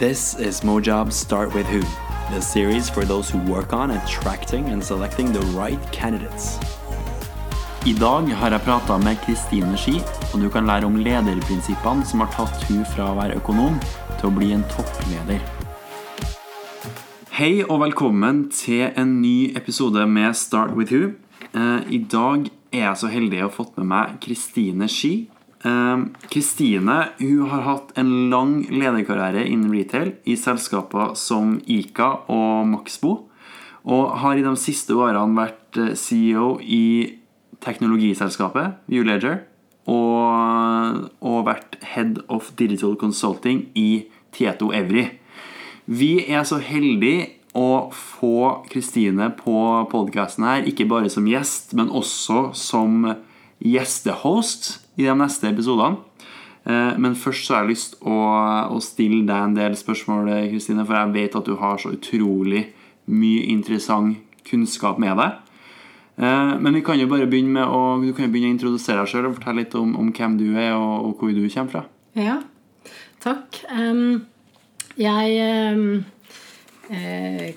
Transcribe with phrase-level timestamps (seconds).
[0.00, 1.82] This is Mojob's Start With Who,
[2.34, 6.58] the series for those who work on attracting and selecting the right candidates.
[7.86, 10.00] I dag har jeg prata med Kristine Ski,
[10.32, 13.76] og du kan lære om lederprinsippene som har tatt hun fra å være økonom
[14.14, 15.44] til å bli en toppleder.
[17.36, 21.12] Hei og velkommen til en ny episode med Start With Who.
[21.52, 25.28] Eh, I dag er jeg så heldig å ha fått med meg Kristine Ski.
[25.60, 33.12] Kristine hun har hatt en lang lederkarriere innen retail i selskaper som Ica og Maxbo,
[33.84, 37.16] og har i de siste årene vært eh, CEO i
[37.60, 39.42] teknologiselskapet Viewledger
[39.88, 45.06] og, og vært Head of Digital Consulting i Tieto Evry.
[45.90, 49.56] Vi er så heldige å få Kristine på
[49.90, 53.08] podkasten her, ikke bare som gjest, men også som
[53.60, 56.00] gjestehost i de neste episodene.
[56.64, 58.16] Eh, men først så har jeg lyst å,
[58.72, 62.66] å stille deg en del spørsmål, Kristine, for jeg vet at du har så utrolig
[63.10, 65.38] mye interessant kunnskap med deg.
[66.20, 69.02] Eh, men vi kan jo bare begynne med å, du kan jo begynne å introdusere
[69.02, 71.74] deg sjøl og fortelle litt om, om, hvem du er og, og, hvor du kommer
[71.76, 71.84] fra.
[72.18, 72.40] Ja,
[73.24, 73.62] takk.
[73.72, 74.24] Um,
[75.00, 75.84] jeg um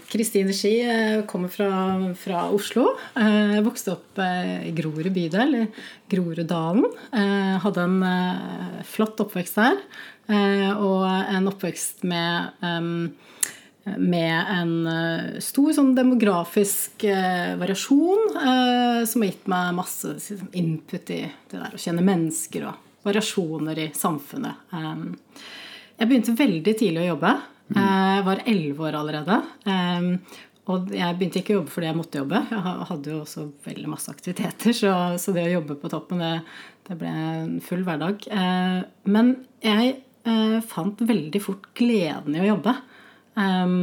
[0.08, 2.86] Kristine eh, Ski eh, kommer fra, fra Oslo.
[3.16, 5.66] Eh, vokste opp i Grorud bydel,
[6.09, 6.86] Groruddalen.
[7.14, 9.80] Eh, hadde en eh, flott oppvekst der.
[10.30, 13.14] Eh, og en oppvekst med
[13.84, 21.18] med en stor sånn demografisk variasjon som har gitt meg masse liksom, input i
[21.52, 24.72] det der å kjenne mennesker og variasjoner i samfunnet.
[25.97, 27.34] jeg begynte veldig tidlig å jobbe.
[27.72, 27.78] Mm.
[27.80, 29.38] Jeg var elleve år allerede.
[29.69, 30.09] Ehm,
[30.72, 32.42] og jeg begynte ikke å jobbe fordi jeg måtte jobbe.
[32.52, 36.34] Jeg hadde jo også veldig masse aktiviteter, så, det å jobbe på toppen, det,
[36.88, 38.28] det, ble en full hverdag.
[38.31, 38.84] Ehm,
[39.16, 39.95] men jeg
[40.28, 42.75] eh, fant veldig fort gleden i å jobbe.
[43.39, 43.80] Ehm,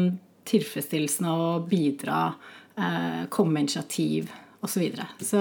[0.50, 2.22] tilfredsstillelsen av å bidra,
[2.76, 4.70] eh, komme med initiativ osv.
[4.70, 5.06] Så, videre.
[5.24, 5.40] så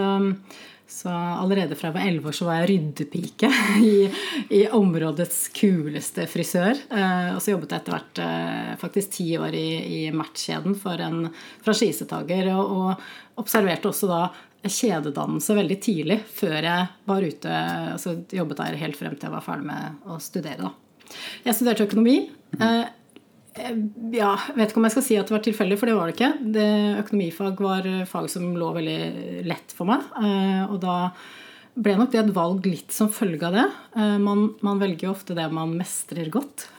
[0.89, 3.50] så allerede fra jeg var elleve år så var jeg ryddepike
[3.85, 3.94] i,
[4.57, 6.73] i områdets kuleste frisør.
[6.89, 11.01] Eh, og så jobbet jeg etter hvert eh, faktisk ti år i, i Match-kjeden for
[11.05, 11.28] en
[11.66, 12.49] franchisetaker.
[12.55, 14.22] Og, og observerte også da
[14.66, 17.59] kjededannelse veldig tidlig, før jeg var ute
[17.94, 20.67] altså jobbet der helt frem til jeg var ferdig med å studere.
[20.67, 21.13] Da.
[21.45, 22.17] Jeg studerte økonomi.
[22.59, 22.85] Eh,
[23.59, 26.09] ja, jeg vet ikke om jeg skal si at det var tilfeldig, for det var
[26.09, 26.31] det ikke.
[26.56, 26.70] Det,
[27.03, 29.00] økonomifag var fag som lå veldig
[29.50, 30.06] lett for meg.
[30.20, 30.97] Eh, og da
[31.80, 33.68] ble nok det et valg litt som følge av det.
[33.96, 36.70] Eh, man, man velger jo ofte det man mestrer godt.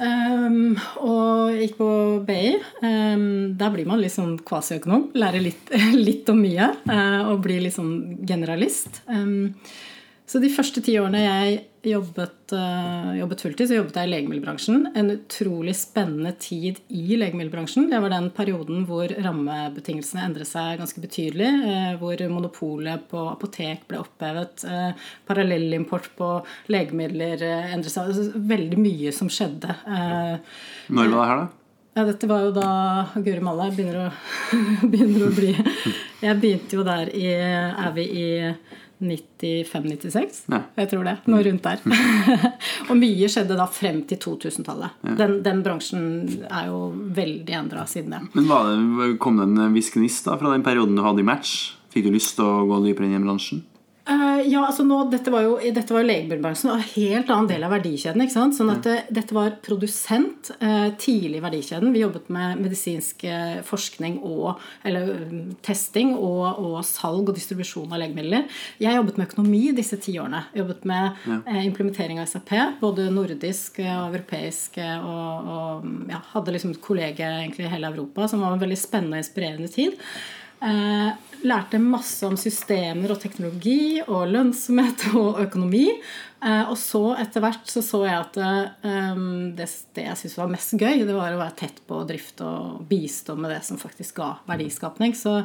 [0.00, 1.90] Um, og gikk på
[2.24, 2.54] BI.
[2.80, 5.10] Um, der blir man litt sånn kvasiøkonom.
[5.20, 5.72] Lærer litt,
[6.08, 6.70] litt om mye.
[7.28, 9.02] Og blir litt sånn generalist.
[9.10, 9.52] Um,
[10.30, 11.54] så de første ti årene jeg
[11.90, 14.84] jobbet, uh, jobbet, fulltid, så jobbet jeg i legemiddelbransjen.
[14.94, 17.88] En utrolig spennende tid i legemiddelbransjen.
[17.90, 21.48] Det var den perioden hvor rammebetingelsene endret seg ganske betydelig.
[21.64, 24.62] Uh, hvor monopolet på apotek ble opphevet.
[24.70, 26.28] Uh, parallellimport på
[26.70, 28.12] legemidler endret seg.
[28.12, 29.74] Altså, veldig mye som skjedde.
[30.94, 31.48] Når var det her, da?
[31.98, 32.68] Ja, dette var jo da
[33.16, 34.14] Guri malla begynner,
[34.92, 35.48] begynner å bli
[36.22, 38.28] Jeg begynte jo der i Er vi i
[39.00, 40.42] 95-96.
[40.52, 40.60] Ja.
[40.76, 41.16] Jeg tror det.
[41.30, 41.80] Noe rundt der.
[42.90, 45.00] og mye skjedde da frem til 2000-tallet.
[45.08, 45.16] Ja.
[45.22, 46.04] Den, den, bransjen
[46.46, 48.22] er jo veldig endra siden det.
[48.36, 51.74] Men det, Kom det en viss gnist fra den perioden du hadde i match?
[51.90, 53.64] Fikk du lyst til å gå dypere inn i bransjen?
[54.08, 57.74] Uh, ja, altså nå, Dette var jo, dette var legemiddelbransjen, en helt annen del av
[57.74, 58.22] verdikjeden.
[58.24, 58.56] ikke sant?
[58.56, 61.92] Sånn at det, eh, Dette var produsent uh, tidlig i verdikjeden.
[61.92, 65.12] Vi jobbet med medisinsk uh, forskning og eller,
[65.66, 68.48] testing og, og, salg og distribusjon av legemidler.
[68.80, 70.42] Jeg jobbet med økonomi disse ti årene.
[70.56, 71.60] Jobbet med ja.
[71.60, 74.80] implementering av SAP, både nordisk og europeisk.
[74.80, 78.80] Og, og ja, hadde liksom et kollege egentlig i hele Europa som var en veldig
[78.80, 79.98] spennende og inspirerende tid.
[80.60, 81.10] Eh,
[81.40, 85.86] lærte masse om systemer og teknologi og lønnsomhet og økonomi.
[86.40, 89.22] Eh, og så etter hvert så, så jeg at eh,
[89.56, 92.82] det, det, jeg syntes var mest gøy, det var å være tett på drift og
[92.90, 95.16] bistå med det som faktisk ga verdiskapning.
[95.16, 95.38] Så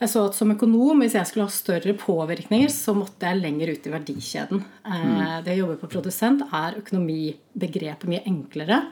[0.00, 3.74] jeg så at som økonom, hvis jeg skulle ha større påvirkninger, så måtte jeg lenger
[3.74, 4.66] ut i verdikjeden.
[4.82, 5.22] Eh, mm.
[5.46, 8.82] Det å jobbe på produsent er økonomibegrepet mye enklere.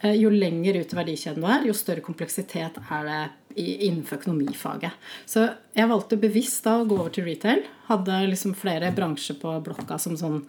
[0.00, 3.22] Eh, jo lenger ut i verdikjeden du er, jo større kompleksitet er det
[3.58, 4.90] innenfor økonomifaget.
[5.26, 5.48] Så
[5.78, 7.62] jeg valgte bevisst da å gå over til retail.
[7.88, 10.40] Hadde liksom flere bransjer på blokka som sånn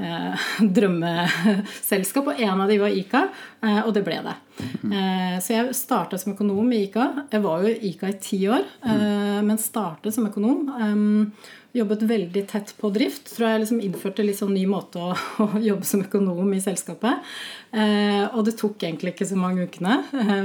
[0.00, 0.48] eh,
[0.78, 3.26] drømmeselskap, og en av de var Ica,
[3.62, 4.34] eh, og det ble det.
[4.58, 7.10] Eh, så jeg starta som økonom i Ica.
[7.30, 10.66] Jeg var jo i Ica i ti år, eh, men startet som økonom.
[10.74, 13.36] Eh, jobbet veldig tett på drift.
[13.36, 15.12] Tror jeg liksom innførte litt sånn ny måte å,
[15.44, 17.24] å jobbe som økonom i selskapet.
[17.70, 20.00] Eh, og det tok egentlig ikke så mange ukene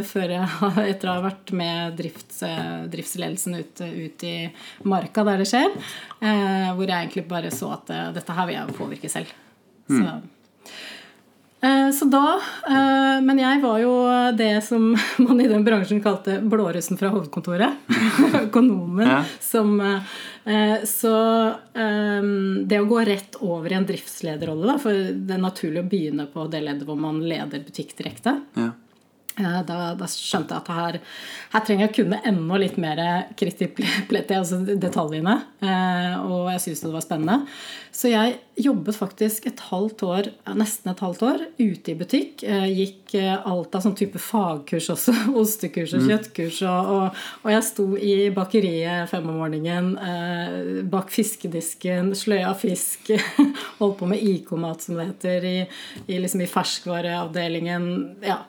[0.07, 0.49] før jeg,
[0.91, 2.43] etter å ha vært med drifts,
[2.93, 4.32] driftsledelsen ut, ut, i
[4.89, 5.71] marka der det skjer,
[6.21, 9.35] eh, hvor jeg egentlig bare så at eh, dette her vil jeg påvirke selv.
[9.89, 9.99] Mm.
[9.99, 10.07] Så
[11.63, 13.93] Eh, så da eh, Men jeg var jo
[14.35, 14.89] det som
[15.23, 17.79] man i den bransjen kalte blårussen fra hovedkontoret.
[18.47, 19.07] Økonomen.
[19.07, 19.21] Ja.
[19.39, 21.13] Som eh, Så
[21.73, 26.25] det å gå rett over i en driftslederrolle, da, for det er naturlig å begynne
[26.31, 28.35] på det leddet hvor man leder butikk direkte.
[28.59, 28.73] Ja.
[29.33, 30.97] Da, da, skjønte jeg at her,
[31.55, 32.99] her, trenger jeg å kunne enda litt mer
[33.39, 35.39] kritiplete, altså detaljene.
[36.27, 37.39] Og jeg syntes det var spennende.
[37.93, 42.41] Så jeg jobbet faktisk et halvt år, nesten et halvt år ute i butikk.
[42.41, 45.13] Eh, gikk eh, alt av sånn type fagkurs også.
[45.41, 46.07] Ostekurs og mm.
[46.09, 46.61] kjøttkurs.
[46.69, 53.13] Og, og, jeg sto i bakeriet fem om morgenen, eh, bak fiskedisken, sløya fisk.
[53.79, 55.55] Holdt på med IK-mat, som det heter, i,
[56.07, 57.87] i, liksom i ferskvareavdelingen.
[58.25, 58.39] Ja.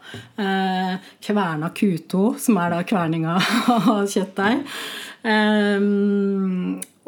[1.20, 3.37] Kverna Q2, som er da kverninga
[3.76, 4.64] av kjøttdeig.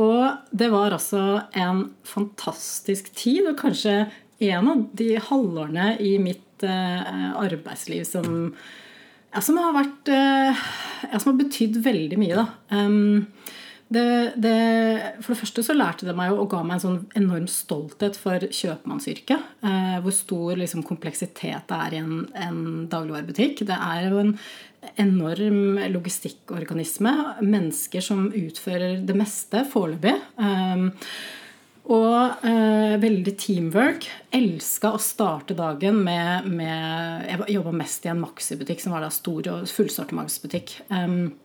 [0.03, 1.23] Og det var altså
[1.57, 4.07] en fantastisk tid, og kanskje
[4.45, 8.51] en av de halvårene i mitt eh, arbeidsliv som,
[9.33, 10.67] ja, som har vært eh,
[11.07, 12.47] ja, Som har betydd veldig mye, da.
[12.77, 13.27] Um,
[13.87, 14.55] det, det,
[15.23, 18.43] for det første så lærte det meg og ga meg en sånn enorm stolthet for
[18.43, 19.53] kjøpmannsyrket.
[19.63, 22.59] Eh, hvor stor liksom, kompleksitet det er i en, en
[22.91, 23.63] dagligvarebutikk.
[23.69, 24.35] Det er jo en
[25.01, 27.13] enorm logistikkorganisme.
[27.45, 30.15] Mennesker som utfører det meste foreløpig.
[30.39, 30.91] Um,
[31.87, 34.09] og eh, veldig teamwork.
[34.35, 39.11] Elska å starte dagen med, med Jeg jobba mest i en Maxi-butikk, som var da
[39.15, 40.81] stor fullsortimentsbutikk.
[40.91, 41.37] Um,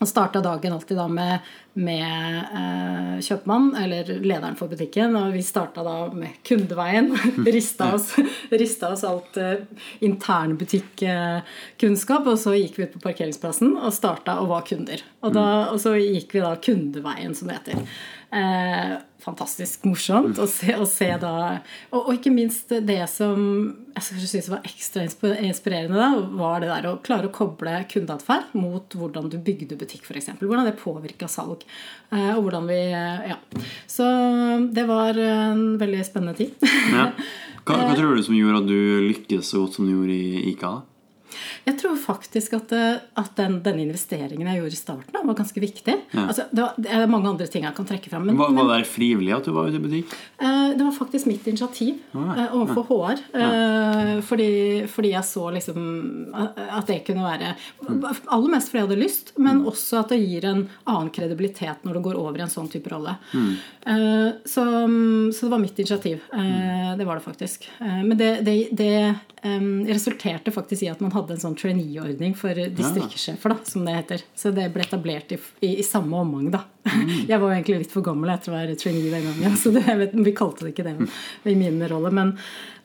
[0.00, 1.44] og starta dagen alltid da med,
[1.76, 5.12] med eh, kjøpmann, eller lederen for butikken.
[5.18, 7.10] Og vi starta da med kundeveien.
[7.56, 8.14] rista, oss,
[8.62, 9.60] rista oss alt eh,
[10.08, 12.26] internbutikkunnskap.
[12.32, 15.04] Og så gikk vi ut på parkeringsplassen og starta og var kunder.
[15.20, 17.84] Og, da, og så gikk vi da kundeveien, som det heter.
[18.30, 18.90] Eh,
[19.20, 21.32] fantastisk morsomt å se, å se da
[21.90, 23.40] og, og, ikke minst det som
[23.90, 28.94] jeg synes var ekstra inspirerende, da, var det der å klare å koble kundeatferd mot
[28.94, 30.30] hvordan du bygde butikk, f.eks.
[30.38, 31.66] Hvordan det påvirka salg.
[32.14, 33.40] Eh, og hvordan vi Ja.
[33.90, 34.06] Så
[34.72, 36.70] det var en veldig spennende tid.
[36.94, 37.10] ja.
[37.60, 40.46] Hva, hva, tror du som gjorde at du lykkes så godt som du gjorde i
[40.54, 40.70] ICA?
[40.78, 40.99] da?
[41.64, 45.62] Jeg tror faktisk at, eh, at den, denne investeringen jeg gjorde i starten, var ganske
[45.62, 45.96] viktig.
[46.12, 46.26] Ja.
[46.26, 48.26] Altså, det, var, det, er mange andre ting jeg kan trekke fram.
[48.28, 50.14] Men, var, var det frivillig at du var ute i butikk?
[50.40, 52.46] Eh, det var faktisk mitt initiativ ah, ja.
[52.56, 53.22] overfor HR.
[53.42, 54.50] Eh, fordi,
[54.90, 55.80] fordi, jeg så liksom
[56.32, 57.54] at det kunne være
[58.30, 59.68] Aller mest fordi jeg hadde lyst, men mm.
[59.70, 62.90] også at det gir en annen kredibilitet når du går over i en sånn type
[62.92, 63.16] rolle.
[63.34, 63.50] Mm.
[64.44, 64.64] Så,
[65.34, 66.22] så, det var mitt initiativ.
[66.30, 67.66] Det var det faktisk.
[67.80, 68.92] Men det, det, det
[69.90, 74.24] resulterte faktisk i at man hadde en sånn trainee-ordning for distriktssjefer, da, som det heter.
[74.38, 76.62] Så det ble etablert i, i, i samme omgang, da.
[76.88, 77.10] Mm.
[77.28, 79.84] Jeg var jo egentlig litt for gammel etter å være trainee den gangen, så det,
[79.84, 80.96] vet, vi kalte det ikke det
[81.52, 82.14] i min rolle.
[82.16, 82.32] Men,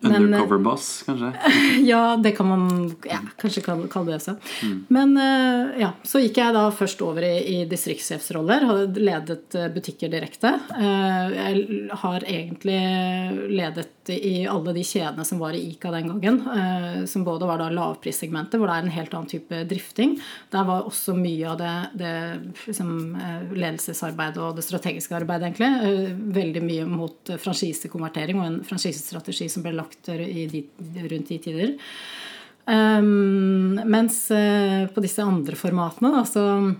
[0.01, 1.33] Undercover boss, kanskje?
[1.91, 4.35] ja, det kan man ja, kanskje kalle det også.
[4.63, 4.77] Mm.
[4.87, 8.67] Men eh, ja, så gikk jeg da først over i, i distriktssjefsroller.
[8.69, 10.55] Hadde ledet eh, butikker direkte.
[10.75, 12.79] Eh, jeg har egentlig
[13.55, 17.07] ledet i alle de kjedene som var i ICA den gangen.
[17.09, 20.13] Som både var da lavprissegmentet, hvor det er en helt annen type drifting.
[20.53, 22.11] Der var også mye av det, det
[22.67, 22.91] liksom,
[23.55, 26.13] ledelsesarbeidet og det strategiske arbeidet, egentlig.
[26.37, 30.63] Veldig mye mot franchisekonvertering og en franchisestrategi som ble lagt de,
[31.09, 31.75] rundt de tider.
[32.65, 36.73] Um, mens uh, på disse andre formatene, altså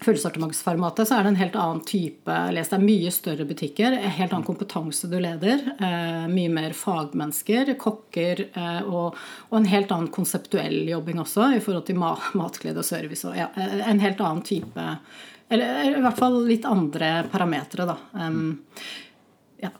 [0.00, 4.32] fullsortimentsformatet, så er det en helt annen type Les det er mye større butikker, helt
[4.32, 5.62] annen kompetanse du leder.
[5.78, 9.18] Uh, mye mer fagmennesker, kokker uh, og,
[9.50, 13.22] og, en helt annen konseptuell jobbing også i forhold til ma matglede og service.
[13.28, 13.50] Og, ja,
[13.86, 14.86] en helt annen type
[15.50, 17.96] Eller i hvert fall litt andre parametere, da.
[18.14, 18.58] Um,
[19.62, 19.70] ja.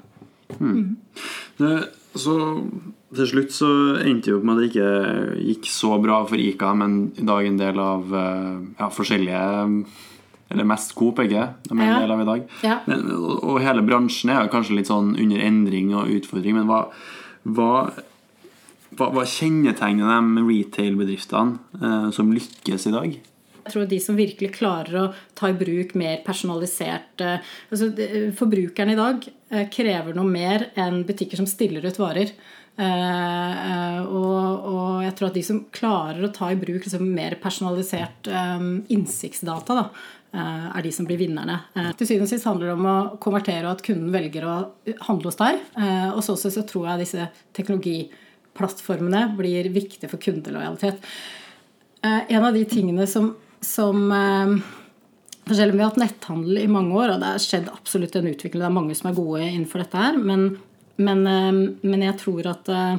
[0.58, 0.70] Mm.
[0.70, 0.96] Mm.
[1.56, 1.74] Det
[2.18, 2.34] så
[3.14, 3.70] til slutt så
[4.02, 4.90] endte det opp med at det ikke
[5.48, 9.42] gikk så bra for Ica, men i dag en del av eh, ja, forskjellige
[10.50, 12.44] Eller mest Coop, ikke De er en del av i dag.
[12.66, 12.76] Ja.
[12.86, 13.06] Men,
[13.38, 16.84] og hele bransjen er kanskje litt sånn under endring og utfordring, men hva,
[17.46, 17.72] hva,
[18.94, 23.18] hva, hva kjennetegner de retail-bedriftene eh, som lykkes i dag?
[23.64, 27.90] Jeg tror de som virkelig klarer å ta i bruk mer personalisert altså
[28.38, 32.32] Forbrukeren i dag eh, krever noe mer enn butikker som stiller ut varer.
[32.80, 37.36] Uh, og, og, jeg tror at de som klarer å ta i bruk liksom, mer
[37.42, 39.84] personalisert innsiktsdata, da,
[40.78, 41.58] er de som blir vinnerne.
[41.98, 44.56] Til syvende og sist handler det om å konvertere, og at kunden velger å
[45.08, 45.60] handle hos deg.
[46.14, 51.02] Og så, så tror jeg disse teknologiplattformene blir viktige for kundelojalitet.
[52.06, 54.12] en av de tingene som, som
[55.50, 58.14] for selv om vi har hatt netthandel i mange år, og det har skjedd absolutt
[58.14, 60.44] en utvikling, det er mange som er gode innenfor dette her, men,
[61.02, 62.92] men, eh, men jeg tror at eh,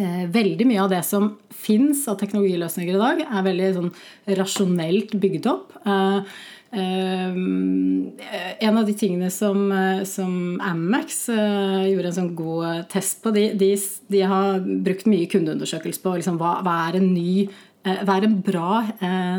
[0.00, 3.92] eh, veldig mye av det som fins av teknologiløsninger i dag, er veldig sånn
[4.40, 5.76] rasjonelt bygd opp.
[5.84, 6.40] Eh,
[6.80, 7.38] eh,
[8.64, 10.32] en av de tingene som, eh, som
[10.64, 13.74] Amex gjorde en sånn god test på, de, de,
[14.08, 18.40] de har brukt mye kundeundersøkelse på liksom, hva, hva er en ny hva er en
[18.44, 18.82] bra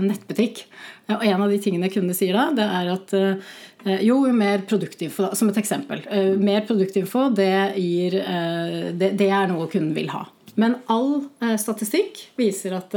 [0.03, 0.63] nettbutikk?
[1.09, 5.31] Og en av de tingene kundene sier da, det er at eh, jo, mer produktinfo,
[5.37, 6.03] som et eksempel.
[6.05, 10.27] Eh, mer produktinfo, det, gir, eh, det, det er noe kunden vil ha.
[10.59, 11.21] Men all
[11.61, 12.91] statistikk viser at,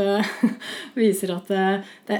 [0.99, 1.51] viser at
[2.09, 2.17] det,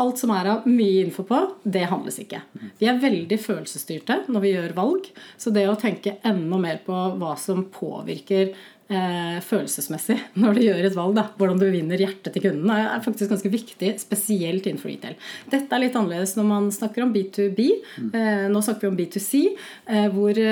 [0.00, 2.40] alt som er av mye info på, det handles ikke.
[2.80, 5.10] Vi er veldig følelsesstyrte når vi gjør valg.
[5.36, 8.54] Så det å tenke enda mer på hva som påvirker
[8.92, 11.16] eh, følelsesmessig når du gjør et valg.
[11.18, 11.26] Da.
[11.38, 15.16] Hvordan du vinner hjertet til kunden er faktisk ganske viktig, spesielt innenfor retail.
[15.52, 17.62] Dette er litt annerledes når man snakker om B2B.
[18.10, 19.42] Eh, nå snakker vi om B2C,
[19.90, 20.42] eh, hvor,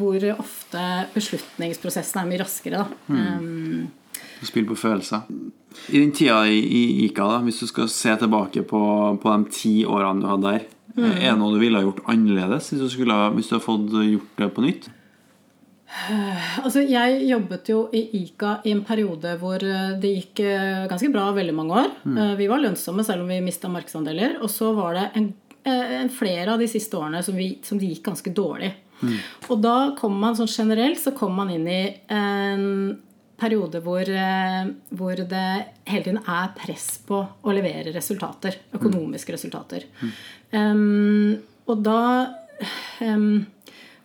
[0.00, 2.84] hvor, ofte beslutningsprosessen er mye raskere.
[2.84, 3.14] Da.
[3.14, 3.86] Mm.
[4.46, 5.24] Spill på følelser.
[5.92, 8.82] I den tida i, i ICA, da, hvis du skal se tilbake på,
[9.22, 11.08] på de ti årene du hadde der, mm.
[11.10, 13.98] er det noe du ville ha gjort annerledes hvis du, skulle, hvis du hadde fått
[14.08, 14.88] gjort det på nytt?
[16.62, 21.10] Altså, jeg jobbet jo i ICA i en periode hvor eh, det gikk eh, ganske
[21.14, 21.90] bra veldig mange år.
[22.04, 22.18] Mm.
[22.18, 24.36] Eh, vi var lønnsomme selv om vi mista markedsandeler.
[24.44, 25.32] Og så var det en,
[25.64, 28.72] en flere av de siste årene som, vi, som det gikk ganske dårlig.
[29.00, 29.18] Mm.
[29.48, 32.64] Og da kom man sånn generelt så kom man inn i en
[33.38, 34.08] periode hvor,
[34.98, 35.48] hvor det
[35.86, 38.58] hele tiden er press på å levere resultater.
[38.74, 39.86] Økonomiske resultater.
[40.02, 40.16] Mm.
[40.50, 41.36] Um,
[41.70, 42.00] og da
[43.04, 43.46] um,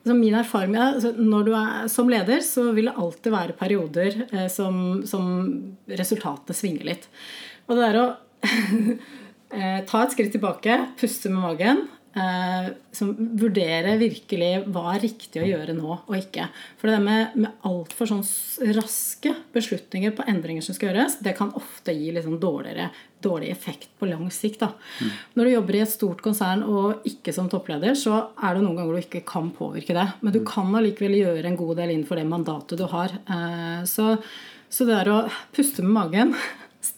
[0.03, 3.57] så min erfaring er altså når du er som leder, så vil det alltid være
[3.59, 5.27] perioder eh, som, som,
[5.87, 7.07] resultatene svinger litt.
[7.69, 8.05] Og det er å
[9.55, 15.41] eh, ta et skritt tilbake, puste med magen, eh, som vurderer virkelig hva er riktig
[15.41, 16.49] å gjøre nå og ikke.
[16.81, 18.25] For det med, med altfor sånn
[18.77, 22.91] raske beslutninger på endringer som skal gjøres, det kan ofte gi liksom dårligere
[23.23, 24.65] dårlig effekt på lang sikt.
[24.65, 24.73] Da.
[24.99, 25.11] Mm.
[25.37, 28.79] Når du jobber i et stort konsern og ikke som toppleder, så er det noen
[28.79, 30.07] ganger du ikke kan påvirke det.
[30.21, 30.49] Men du mm.
[30.49, 33.15] kan allikevel gjøre en god del innenfor det mandatet du har.
[33.23, 34.17] Eh, så,
[34.67, 35.21] så det er å
[35.55, 36.35] puste med magen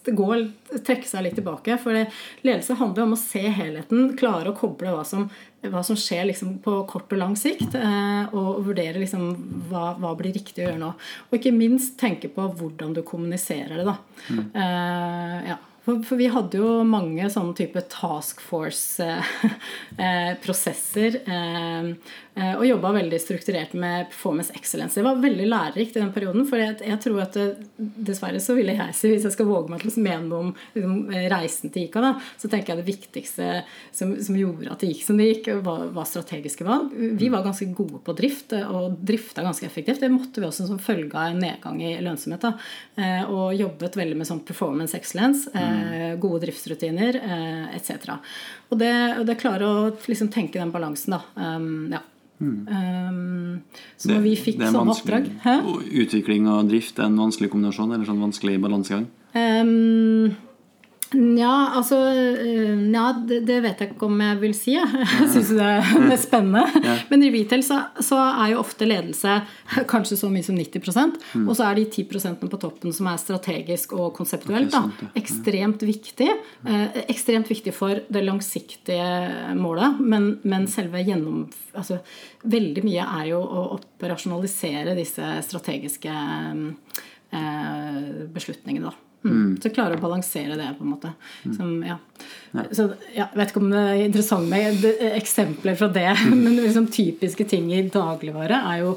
[0.06, 0.28] gå,
[0.86, 1.76] trekke seg litt tilbake.
[1.82, 1.98] For
[2.46, 5.28] ledelse handler om å se helheten, klare å koble hva som,
[5.66, 9.28] hva som skjer liksom på kort og lang sikt, eh, og vurdere liksom
[9.70, 10.92] hva, hva, blir riktig å gjøre nå.
[11.28, 13.88] Og ikke minst tenke på hvordan du kommuniserer det.
[13.88, 13.96] da.
[14.30, 14.44] Mm.
[14.56, 15.62] Uh, ja.
[15.86, 21.20] For, vi hadde jo mange sånne type task force-prosesser.
[21.22, 21.94] Eh, eh,
[22.36, 24.98] Eh, og jobba veldig strukturert med performance excellence.
[24.98, 26.44] Det var veldig lærerikt i den perioden.
[26.48, 27.46] For jeg, jeg tror at det,
[27.78, 30.50] dessverre så ville jeg si, hvis jeg skal våge meg til å mene noe om
[30.74, 30.98] liksom,
[31.32, 33.46] reisen til ICA, da, så tenker jeg det viktigste
[33.88, 36.92] som, som, gjorde at det gikk som det gikk, var, var strategiske valg.
[36.92, 40.04] Vi var ganske gode på drift, og drifta ganske effektivt.
[40.04, 42.44] Det måtte vi også som følge av en nedgang i lønnsomhet.
[42.44, 46.18] Da, og jobbet veldig med sånn performance excellence, eh, mm.
[46.22, 47.20] gode driftsrutiner
[47.76, 48.18] etc.
[48.70, 48.92] Og det,
[49.28, 51.22] det klarer å liksom tenke den balansen, da.
[51.36, 52.02] Um, ja.
[52.36, 52.68] Mm.
[52.68, 53.60] Um,
[53.96, 55.54] så når vi fikk sånne oppdrag Hæ?
[56.02, 57.94] Utvikling og drift er en vanskelig kombinasjon?
[57.96, 59.06] Eller sånn vanskelig balansegang?
[59.32, 60.34] Um,
[61.16, 61.96] Nja, altså
[62.76, 64.74] Nja, det, det, vet jeg ikke om jeg vil si.
[64.76, 66.92] Jeg syns det, det, er spennende.
[67.10, 69.38] Men i retail så, så, er jo ofte ledelse
[69.92, 71.46] kanskje så mye som 90 mm.
[71.46, 74.74] Og så er de 10% på toppen som er strategisk og konseptuelt.
[74.74, 75.10] Da.
[75.18, 76.28] Ekstremt viktig.
[76.66, 81.46] Eh, ekstremt viktig for det langsiktige målet, men, men selve gjennom...
[81.76, 82.00] Altså,
[82.46, 86.12] veldig mye er jo å operasjonalisere disse strategiske
[87.32, 89.06] eh, beslutningene, da.
[89.26, 89.52] Mm.
[89.62, 91.12] Så klare å balansere det, på en måte.
[91.44, 91.98] Som, ja.
[92.72, 96.90] Så, ja, jeg vet ikke om det er interessant med eksempler fra det, men liksom
[96.92, 98.94] typiske ting i dagligvare er jo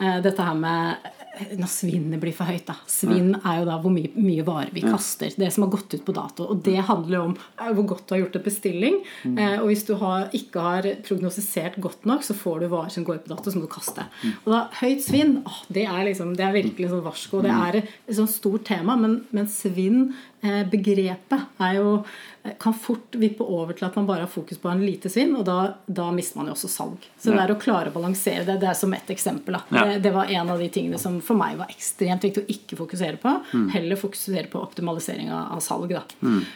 [0.00, 2.66] eh, dette her med når svinnet blir for høyt.
[2.68, 2.74] da.
[2.90, 5.32] Svinn er jo da hvor mye, mye varer vi kaster.
[5.38, 6.48] Det som har gått ut på dato.
[6.50, 8.98] Og det handler jo om eh, hvor godt du har gjort en bestilling.
[9.24, 9.38] Mm.
[9.38, 13.06] Eh, og hvis du har, ikke har prognostisert godt nok, så får du varer som
[13.06, 14.10] går ut på dato, som du kaster.
[14.24, 14.34] Mm.
[14.42, 17.44] Og da, høyt svinn, åh, det, er liksom, det er virkelig sånn varsko.
[17.46, 17.62] Det mm.
[17.68, 20.10] er et sånt stort tema, men, men svinn
[20.40, 22.04] begrepet er jo,
[22.42, 25.34] eh, kan fort vippe over til at man bare har fokus på en lite svinn,
[25.36, 27.04] og da, da mister man jo også salg.
[27.20, 28.56] Så det er å klare å balansere det.
[28.62, 29.58] Det er som ett eksempel.
[29.68, 29.84] Ja.
[29.84, 32.80] Det, det, var en av de tingene som for meg var ekstremt viktig å ikke
[32.80, 33.34] fokusere på.
[33.74, 35.92] Heller fokusere på optimalisering av, av salg.
[35.92, 36.04] Da.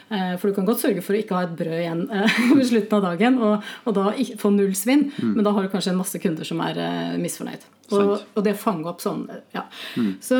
[0.09, 2.65] Eh, for du kan godt sørge for å ikke ha et brød igjen eh, ved
[2.71, 4.09] slutten av dagen, og, og da
[4.41, 7.69] få null svinn, men da har du kanskje en masse kunder som er eh, misfornøyd.
[7.93, 9.61] Og, og, det å fange opp sånn ja.
[9.93, 10.15] Mm.
[10.23, 10.39] Så,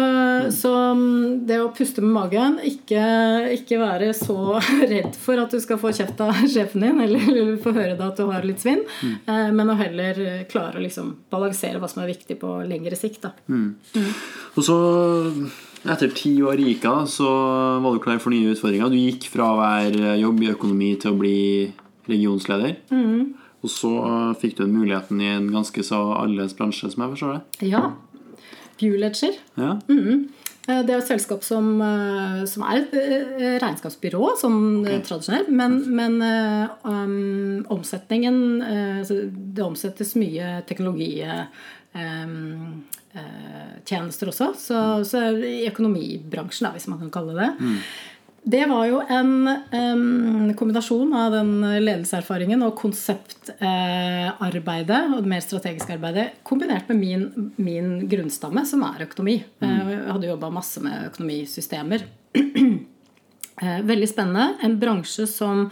[0.55, 3.03] så, mm, det å puste med magen, ikke,
[3.53, 4.57] ikke, være så
[4.93, 8.09] redd for at du skal få kjeft av sjefen din, eller, eller få høre da
[8.09, 9.13] at du har litt svinn, mm.
[9.29, 13.29] eh, men å heller klare å liksom balansere hva som er viktig på lengre sikt.
[13.45, 13.69] Mm.
[13.93, 14.11] mm.
[14.55, 14.75] Og så,
[15.85, 17.29] etter ti år i ICA, så
[17.83, 18.89] var du klar for nye utfordringer.
[18.89, 21.39] Du gikk fra å være jobb i økonomi til å bli
[22.09, 22.77] regionsleder.
[22.93, 23.44] Mm.
[23.65, 23.91] Og så
[24.41, 27.69] fikk du muligheten i en ganske så annerledes bransje, som jeg forstår det?
[27.73, 27.85] Ja.
[28.77, 29.39] Viewledger.
[29.57, 29.77] Ja.
[29.89, 30.27] Mm.
[30.65, 35.03] Det er et selskap som, eh, som, er et eh, regnskapsbyrå, sånn okay.
[35.05, 35.51] tradisjonelt.
[35.53, 36.17] Men, men
[36.81, 41.21] um, omsetningen uh, Det omsettes mye teknologi.
[41.93, 42.83] Um,
[43.87, 44.49] tjenester også.
[44.59, 47.53] Så, så, i økonomibransjen, da, hvis man kan kalle det.
[47.61, 47.77] Mm.
[48.45, 55.41] Det var jo en um, kombinasjon av den ledelseserfaringen og konseptarbeidet eh, og det mer
[55.41, 57.23] strategiske arbeidet kombinert med min,
[57.57, 59.43] min grunnstamme, som er økonomi.
[59.63, 59.65] Mm.
[59.65, 62.05] Eh, jeg hadde jobba masse med økonomisystemer.
[63.63, 64.45] eh, veldig spennende.
[64.61, 65.71] En bransje som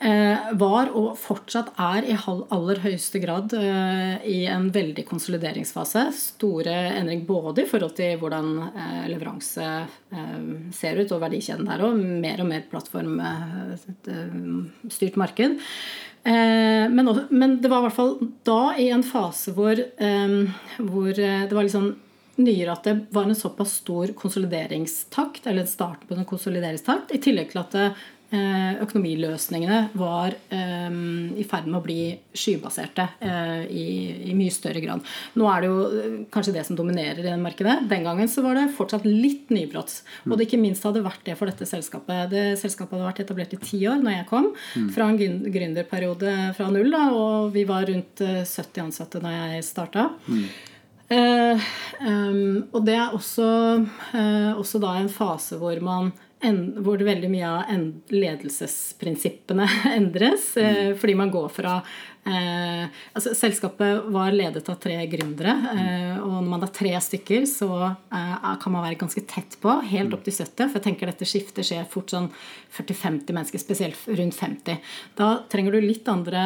[0.00, 6.12] var og fortsatt er i aller høyeste grad eh, i en veldig konsolideringsfase.
[6.16, 9.66] Store endring både i forhold til hvordan eh, leveranse
[10.72, 11.94] ser ut, og verdikjeden der òg.
[12.00, 15.50] Mer og mer plattformstyrt marked.
[16.24, 19.76] Men, men, det var i hvert fall da i en fase hvor,
[20.84, 21.96] hvor det var litt sånn
[22.40, 27.52] nyere at det var en såpass stor konsolideringstakt, eller starten på en konsolideringstakt, i tillegg
[27.52, 31.98] til at det, Eh, økonomiløsningene var um, i ferd med å bli
[32.36, 33.84] skybaserte uh, i,
[34.30, 35.02] i, mye større grad.
[35.34, 37.80] Nå er det jo kanskje det som dominerer i det markedet.
[37.90, 40.02] Den gangen så var det fortsatt litt nybrotts.
[40.28, 42.30] Og det ikke minst hadde vært det for dette selskapet.
[42.30, 44.50] Det Selskapet hadde vært etablert i ti år når jeg kom.
[44.94, 45.18] Fra en
[45.50, 50.10] gründerperiode fra null, da, og vi var rundt 70 ansatte da jeg starta.
[50.30, 50.44] Mm.
[51.10, 51.58] Uh,
[52.06, 53.46] um, og det er også,
[54.14, 59.66] uh, også en fase hvor man hvor det veldig mye av ledelsesprinsippene
[59.98, 60.54] endres.
[60.56, 60.96] Mm.
[61.00, 61.74] Fordi man går fra
[62.24, 65.54] eh, altså Selskapet var ledet av tre gründere.
[65.74, 69.76] Eh, og når man er tre stykker, så eh, kan man være ganske tett på.
[69.92, 70.66] Helt opp til 70.
[70.66, 72.30] For jeg tenker dette skiftet skjer fort sånn
[72.78, 74.92] 40-50 mennesker, spesielt rundt 50.
[75.20, 76.44] Da trenger du litt andre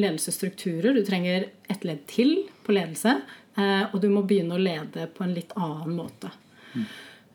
[0.00, 0.96] ledelsesstrukturer.
[0.96, 3.18] Du trenger et ledd til på ledelse.
[3.56, 6.32] Eh, og du må begynne å lede på en litt annen måte.
[6.74, 6.86] Mm.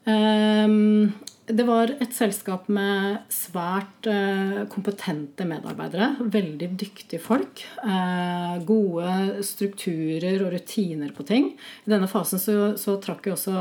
[0.09, 1.11] Um,
[1.49, 6.11] det var et selskap med svært eh, kompetente medarbeidere.
[6.31, 7.63] Veldig dyktige folk.
[7.81, 11.49] Eh, gode strukturer og rutiner på ting.
[11.85, 13.55] I denne fasen så, så trakk jo også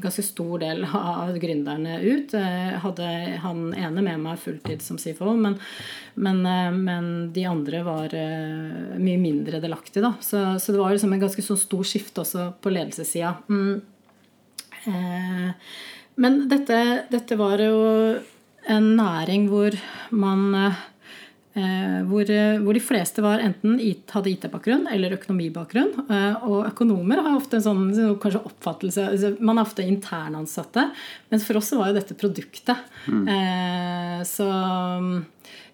[0.00, 2.36] ganske stor del av gründerne ut.
[2.36, 3.10] Jeg hadde
[3.42, 5.58] han ene med meg fulltid som CFO, men,
[6.14, 10.06] men, eh, men de andre var mye mindre delaktige.
[10.06, 10.14] Da.
[10.22, 13.34] Så, så, det var liksom en ganske så stor skifte også på ledelsessida.
[13.50, 13.80] Mm.
[14.86, 15.50] Eh,
[16.20, 16.78] men dette,
[17.10, 17.80] dette var jo
[18.70, 19.74] en næring hvor
[20.12, 22.28] man eh, hvor,
[22.62, 23.78] hvor, de fleste var enten
[24.12, 25.90] hadde IT-bakgrunn eller økonomibakgrunn.
[26.04, 27.82] Eh, og økonomer har ofte en sånn
[28.22, 30.90] kanskje oppfattelse altså, Man er ofte internansatte.
[31.32, 32.88] Men for oss var jo dette produktet.
[33.08, 33.24] Mm.
[34.28, 34.46] så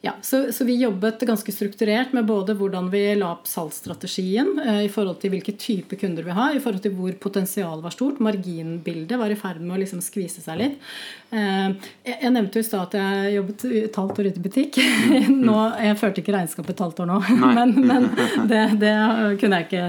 [0.07, 4.85] ja, så, så, vi jobbet ganske strukturert med både hvordan vi la opp salgsstrategien eh,
[4.85, 8.21] i forhold til hvilke type kunder vi har, i forhold til hvor potensialet var stort.
[8.23, 10.77] Marginbildet var i ferd med å liksom skvise seg litt.
[11.35, 11.75] Eh,
[12.07, 14.81] jeg, jeg, nevnte jo i stad at jeg jobbet et halvt år ute i butikk.
[15.49, 17.19] nå, jeg førte ikke regnskapet et halvt år nå,
[17.59, 18.09] men, men
[18.47, 18.95] det, det,
[19.43, 19.85] kunne jeg ikke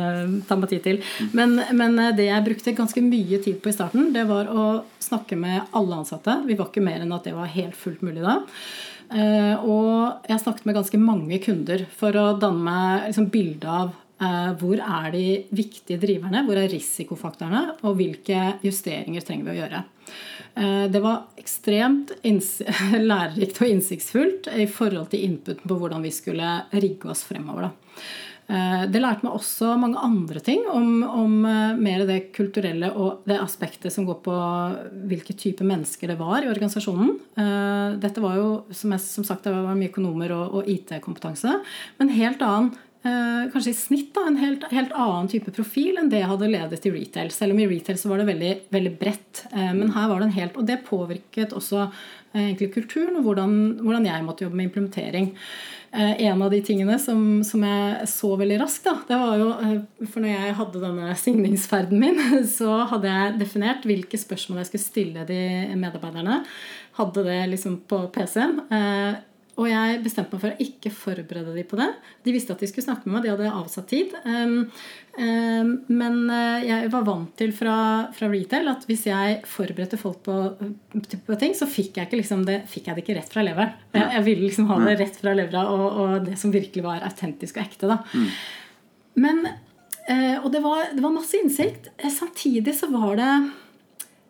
[0.50, 1.02] ta meg tid til.
[1.38, 4.68] Men, men det jeg brukte ganske mye tid på i starten, det var å
[5.04, 6.42] snakke med alle ansatte.
[6.50, 8.42] Vi var ikke mer enn at det var helt fullt mulig da.
[9.08, 13.94] Eh, og jeg snakket med ganske mange kunder for å danne meg liksom bilde av
[14.20, 19.60] eh, hvor er de viktige driverne, hvor er risikofaktorene, og hvilke justeringer trenger vi å
[19.62, 19.84] gjøre.
[20.58, 22.16] Eh, det var ekstremt
[23.12, 27.70] lærerikt og innsiktsfullt i forhold til inputen på hvordan vi skulle rigge oss fremover.
[27.70, 28.02] Da.
[28.48, 33.28] Eh, det lærte meg også mange andre ting om, om, eh, mer det kulturelle og
[33.28, 34.36] det aspektet som går på
[35.12, 37.12] hvilke type mennesker det var i organisasjonen.
[37.36, 41.60] Eh, dette var jo, som, jeg, som sagt, det var mye økonomer og, og IT-kompetanse.
[42.00, 42.76] Men helt annen
[43.08, 46.88] kanskje i snitt da, en helt, helt, annen type profil enn det jeg hadde ledet
[46.90, 47.30] i retail.
[47.32, 49.44] Selv om i retail så var det veldig, veldig bredt.
[49.54, 51.86] Men her var det en helt Og det påvirket også
[52.36, 55.30] egentlig kulturen og hvordan, hvordan jeg måtte jobbe med implementering.
[55.92, 59.48] Eh, en av de tingene som, som, jeg så veldig raskt, da, det var jo
[59.56, 62.22] eh, For når jeg hadde denne signingsferden min,
[62.58, 65.42] så hadde jeg definert hvilke spørsmål jeg skulle stille de
[65.76, 66.42] medarbeiderne.
[66.98, 68.62] Hadde det liksom på PC-en.
[69.58, 71.90] Eh, og jeg bestemte meg for å ikke forberede dem på det.
[72.26, 74.14] De visste at de skulle snakke med meg, de hadde avsatt tid.
[74.24, 74.70] Um,
[75.18, 77.78] um, men eh, jeg var vant til fra,
[78.16, 80.38] fra, retail at hvis jeg forberedte folk på,
[80.94, 83.74] på, ting, så fikk jeg, liksom det, fikk jeg det ikke rett fra leveren.
[83.98, 87.06] Jeg, jeg, ville liksom ha det rett fra levra og, og, det som virkelig var
[87.08, 87.90] autentisk og ekte.
[87.90, 88.02] da.
[88.14, 88.28] Mm.
[89.18, 89.46] Men,
[90.12, 91.90] uh, Og det var, det var masse innsikt.
[92.14, 93.32] Samtidig så var det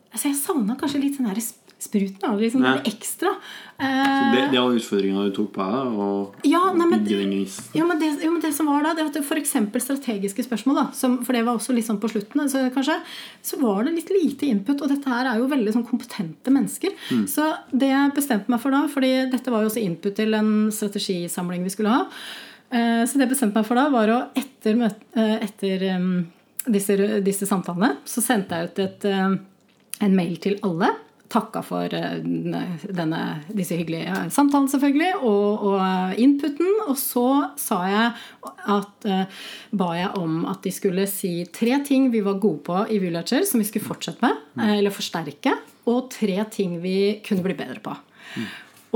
[0.07, 1.37] altså Jeg savna kanskje litt sånn her
[1.79, 2.17] spruten.
[2.21, 2.77] Da, liksom ja.
[2.85, 3.33] ekstra.
[3.77, 5.97] Så det, det var utfordringa du tok på deg?
[6.01, 7.03] Og ja, nei, men,
[7.77, 9.53] ja, men det, jo, men det som var da, det var f.eks.
[9.85, 12.97] strategiske spørsmål, da, som, for det var også litt sånn på slutten, så, kanskje,
[13.45, 14.81] så var det litt lite input.
[14.81, 16.97] Og dette her er jo veldig sånn kompetente mennesker.
[17.13, 17.25] Mm.
[17.29, 20.53] Så det jeg bestemte meg for da, fordi dette var jo også input til en
[20.73, 22.05] strategisamling vi skulle ha,
[22.73, 25.89] eh, så det jeg bestemte meg for da, var å etter, eh, etter
[26.65, 29.11] disse, disse samtalene, så sendte jeg ut et,
[30.01, 30.95] en mail til alle
[31.31, 33.21] takka for eh, denne,
[33.55, 36.69] disse hyggelige samtalene, selvfølgelig, og, og, inputen.
[36.87, 37.27] Og så
[37.59, 38.11] sa jeg
[38.77, 42.83] at uh, ba jeg om at de skulle si tre ting vi var gode på
[42.93, 44.67] i Villager, som vi skulle fortsette med, mm.
[44.77, 45.55] eller forsterke,
[45.87, 47.95] og tre ting vi kunne bli bedre på.
[48.37, 48.47] Mm.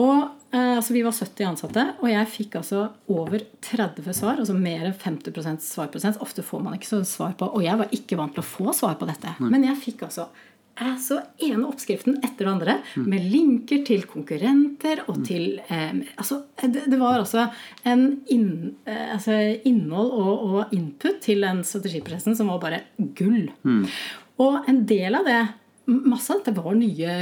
[0.01, 4.39] Og uh, altså Vi var 70 ansatte, og jeg fikk altså over 30 svar.
[4.39, 6.21] Altså mer enn 50% svarprosent.
[6.23, 8.75] Ofte får man ikke så svar på Og jeg var ikke vant til å få
[8.77, 9.35] svar på dette.
[9.39, 9.51] Mm.
[9.51, 10.29] Men jeg fikk altså
[11.01, 13.05] så ene oppskriften etter det andre mm.
[13.09, 15.23] med linker til konkurrenter og mm.
[15.27, 17.47] til eh, altså, det, det, var altså
[17.87, 18.51] en inn,
[18.85, 22.83] eh, altså innhold og, og, input til den strategiprosessen som var bare
[23.17, 23.49] gull.
[23.63, 23.85] Mm.
[24.41, 25.41] Og en del av det
[25.91, 27.13] Masse av dette var nye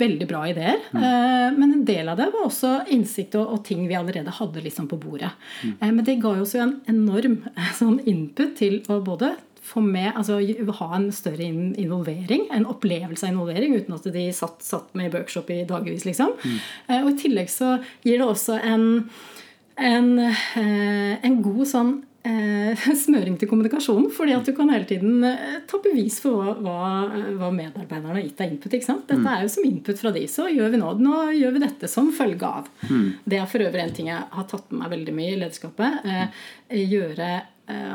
[0.00, 0.80] veldig bra ideer.
[0.90, 1.02] Mm.
[1.02, 4.64] Eh, men en del av det var også innsikt og, og ting vi allerede hadde
[4.64, 5.32] liksom på bordet.
[5.62, 5.74] Mm.
[5.76, 7.40] Eh, men det ga oss jo en enorm
[7.80, 10.40] sånn input til å både få med, altså
[10.80, 15.16] ha en større involvering, en opplevelse av involvering, uten at de satt, satt med i
[15.18, 16.36] workshop i dagevis, liksom.
[16.40, 16.60] Mm.
[16.88, 17.74] Eh, og i tillegg så
[18.06, 18.86] gir det også en,
[19.76, 21.92] en, eh, en god sånn
[22.24, 24.08] eh, smøring til kommunikasjonen.
[24.16, 25.28] fordi at du kan hele tiden
[25.68, 26.80] ta bevis for hva,
[27.36, 28.72] hva medarbeiderne har gitt deg input.
[28.72, 29.06] ikke sant?
[29.12, 29.30] Dette mm.
[29.34, 32.08] er jo som input fra de, så gjør vi nå, nå gjør vi dette som
[32.16, 32.72] følge av.
[32.88, 33.06] Mm.
[33.28, 36.04] Det er for øvrig en ting jeg har tatt med meg veldig mye i lederskapet.
[36.08, 36.44] Eh,
[36.80, 37.34] gjøre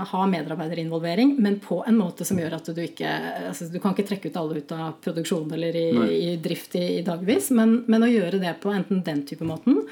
[0.10, 3.10] ha medarbeiderinvolvering, men på en måte som gjør at du ikke
[3.50, 6.86] altså Du kan ikke trekke ut alle ut av produksjon eller i, i drift i,
[7.00, 9.84] i dagvis, men, men, å gjøre det på enten den type måten,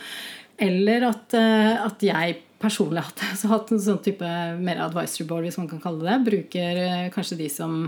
[0.62, 5.48] eller at, eh, at jeg personlig har hatt, hatt, en sånn type mer advisory board,
[5.48, 6.20] hvis man kan kalle det.
[6.30, 7.84] Bruker eh, kanskje de som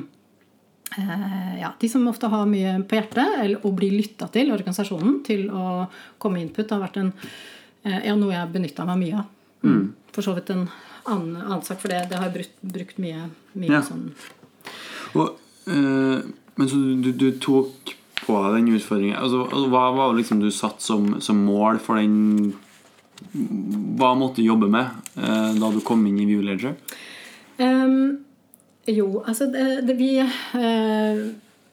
[0.96, 5.50] ja, de som ofte har mye på hjertet, eller, og blir lytta til, organisasjonen, til
[5.50, 5.90] å
[6.22, 7.10] komme med input, har vært en,
[7.84, 9.26] ja, noe jeg har benytta meg mye av.
[9.66, 9.82] Mm.
[10.16, 10.68] For så vidt en
[11.06, 13.84] annen sak, for det, det har jeg brukt, brukt mye, mye ja.
[13.86, 14.10] sånn
[15.16, 15.38] og,
[15.72, 17.94] øh, Men så du, du, tok
[18.26, 21.80] på deg den utfordringen altså, altså, Hva var det liksom du satt som, som, mål
[21.84, 22.56] for den
[24.00, 24.90] Hva måtte du jobbe med
[25.20, 26.76] øh, da du kom inn i Viewledger?
[27.56, 28.26] Um,
[28.88, 31.22] jo, altså det, det vi øh,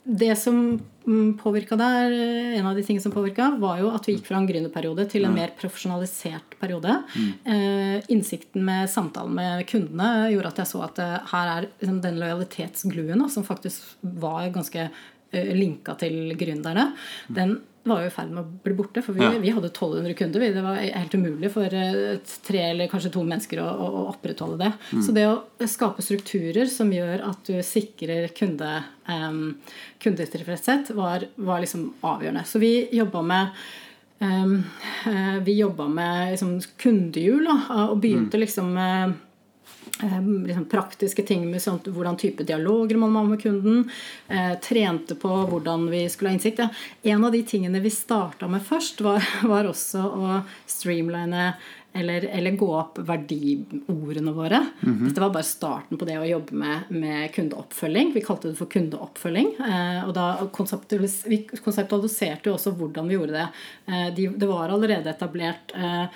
[0.04, 4.06] Det som Mm, påvirka der, eh, En av de tingene som påvirka, var jo at
[4.06, 7.02] vi gikk fra en gründerperiode til en mer profesjonalisert periode.
[7.16, 7.32] Mm.
[7.44, 12.00] Eh, innsikten med samtalen med kundene gjorde at jeg så at eh, her er liksom
[12.02, 14.90] den lojalitetsgluen som faktisk var ganske
[15.32, 17.34] linka til gründerne, mm.
[17.34, 19.02] den var jo i ferd med å bli borte.
[19.02, 19.38] For vi, ja.
[19.42, 20.44] vi hadde 1200 kunder.
[20.54, 21.76] Det var helt umulig for
[22.46, 24.72] tre eller kanskje to mennesker å, å opprettholde det.
[24.92, 25.02] Mm.
[25.06, 28.74] Så det å skape strukturer som gjør at du sikrer kunde,
[29.10, 29.42] um,
[30.02, 32.46] kundetilfredshet, var, var liksom avgjørende.
[32.48, 33.64] Så vi jobba med
[34.22, 34.60] um,
[35.42, 38.44] vi jobba med liksom, kundehjul og begynte mm.
[38.46, 39.12] liksom Eh,
[40.46, 43.90] liksom praktiske ting med sånt, hvordan type dialoger man må med kunden.
[44.28, 46.58] Eh, trente på hvordan vi skulle ha innsikt.
[46.58, 46.68] Ja.
[47.02, 51.52] En av de tingene vi starta med først, var, var også å streamline
[51.94, 54.66] eller, eller, gå opp verdiordene våre.
[54.80, 55.08] Mm -hmm.
[55.08, 58.12] Dette var bare starten på det å jobbe med, med kundeoppfølging.
[58.14, 59.54] Vi kalte det for kundeoppfølging.
[59.60, 63.48] Eh, og da konseptualis vi konseptualiserte jo også hvordan vi gjorde det.
[63.86, 66.06] Eh, de, det var allerede etablert eh,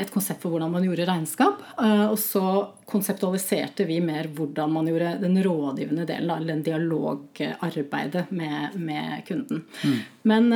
[0.00, 1.62] et konsept for hvordan man gjorde regnskap.
[1.82, 8.30] Eh, og så konseptualiserte vi mer hvordan man gjorde den rådgivende delen, eller den dialogarbeidet
[8.30, 9.64] med, med kunden.
[9.82, 9.98] Mm.
[10.22, 10.52] Men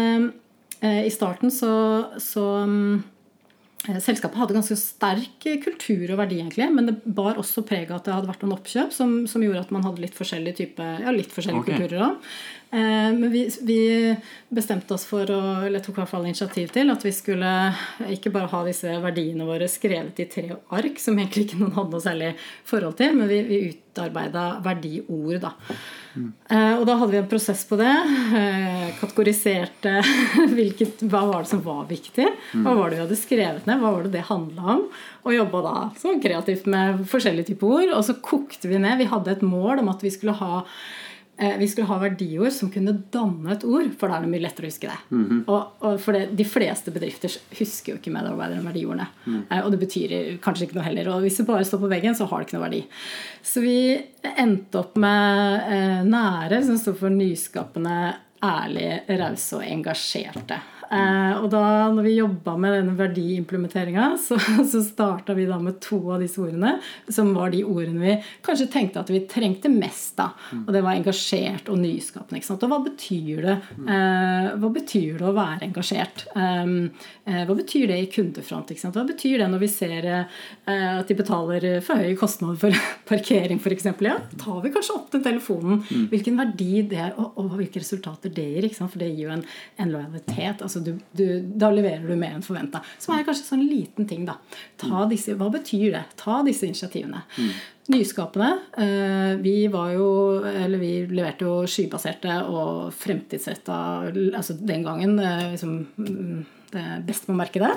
[0.80, 3.19] eh, i starten så, så Eh,
[3.80, 8.08] selskapet hadde ganske sterk kultur og verdi, egentlig, men det bar også preg av at
[8.08, 11.14] det hadde vært noen oppkjøp som, som gjorde at man hadde litt forskjellige type, ja,
[11.14, 11.78] litt forskjellige okay.
[11.80, 12.18] kulturer.
[12.70, 13.78] Eh, men vi, vi
[14.52, 17.48] bestemte oss for å Eller tok i hvert fall initiativ til at vi skulle
[18.14, 21.96] ikke bare ha disse verdiene våre skrevet i tre ark, som egentlig ikke noen hadde
[21.96, 22.30] noe særlig
[22.68, 25.56] forhold til, men vi, vi utarbeida verdiord, da.
[26.16, 27.92] Eh, og da hadde vi en prosess på det.
[28.36, 29.96] Eh, kategoriserte
[30.56, 32.26] hvilket, hva var det som var viktig.
[32.54, 34.86] Hva var det vi hadde skrevet ned, hva var det det handla om.
[35.26, 37.94] Og jobba da så kreativt med forskjellige typer ord.
[37.98, 38.98] Og så kokte vi ned.
[39.00, 40.64] Vi hadde et mål om at vi skulle ha
[41.60, 44.68] vi skulle ha verdiord som kunne danne et ord, for da er det mye lettere
[44.68, 44.96] å huske det.
[45.46, 49.06] Og, og for det, De fleste bedrifter husker jo ikke medarbeiderne verdiordene.
[49.48, 51.12] Eh, og det betyr kanskje ikke noe heller.
[51.14, 52.82] Og hvis det bare står på veggen, så har det ikke noe verdi.
[53.52, 53.76] Så vi
[54.36, 57.96] endte opp med eh, nære, som står for nyskapende,
[58.44, 60.60] ærlige, rause og engasjerte.
[60.90, 61.62] Eh, og da
[61.94, 64.38] når vi jobba med denne verdiimplementeringa, så,
[64.72, 66.76] så starta vi da med to av disse ordene,
[67.08, 70.30] som var de ordene vi kanskje tenkte at vi trengte mest da.
[70.64, 72.40] Og det var engasjert og nyskapende.
[72.40, 72.66] ikke sant?
[72.66, 73.56] Og hva betyr det?
[73.86, 76.26] Eh, hva betyr det å være engasjert?
[76.34, 76.90] Um,
[77.28, 78.72] eh, hva betyr det i kundefront?
[78.72, 78.98] ikke sant?
[78.98, 83.86] Hva betyr det når vi ser at de betaler for høye kostnader for parkering f.eks.?
[84.02, 85.84] Ja, tar vi kanskje opp den telefonen.
[86.10, 88.66] Hvilken verdi det er, og, og hvilke resultater det gir.
[88.66, 88.94] ikke sant?
[88.94, 89.44] For det gir jo en,
[89.80, 90.64] en lojalitet.
[90.64, 91.24] altså du, du,
[91.60, 92.80] Da leverer du mer enn forventa.
[92.98, 94.36] Som er kanskje sånn liten ting, da.
[94.80, 96.04] Ta disse, hva betyr det?
[96.20, 97.22] Ta disse initiativene.
[97.90, 98.50] Nyskapende.
[98.78, 100.08] eh, Vi var jo
[100.46, 103.78] Eller vi leverte jo skybaserte og fremtidsretta
[104.36, 107.72] Altså den gangen eh, liksom mm, det beste på markedet.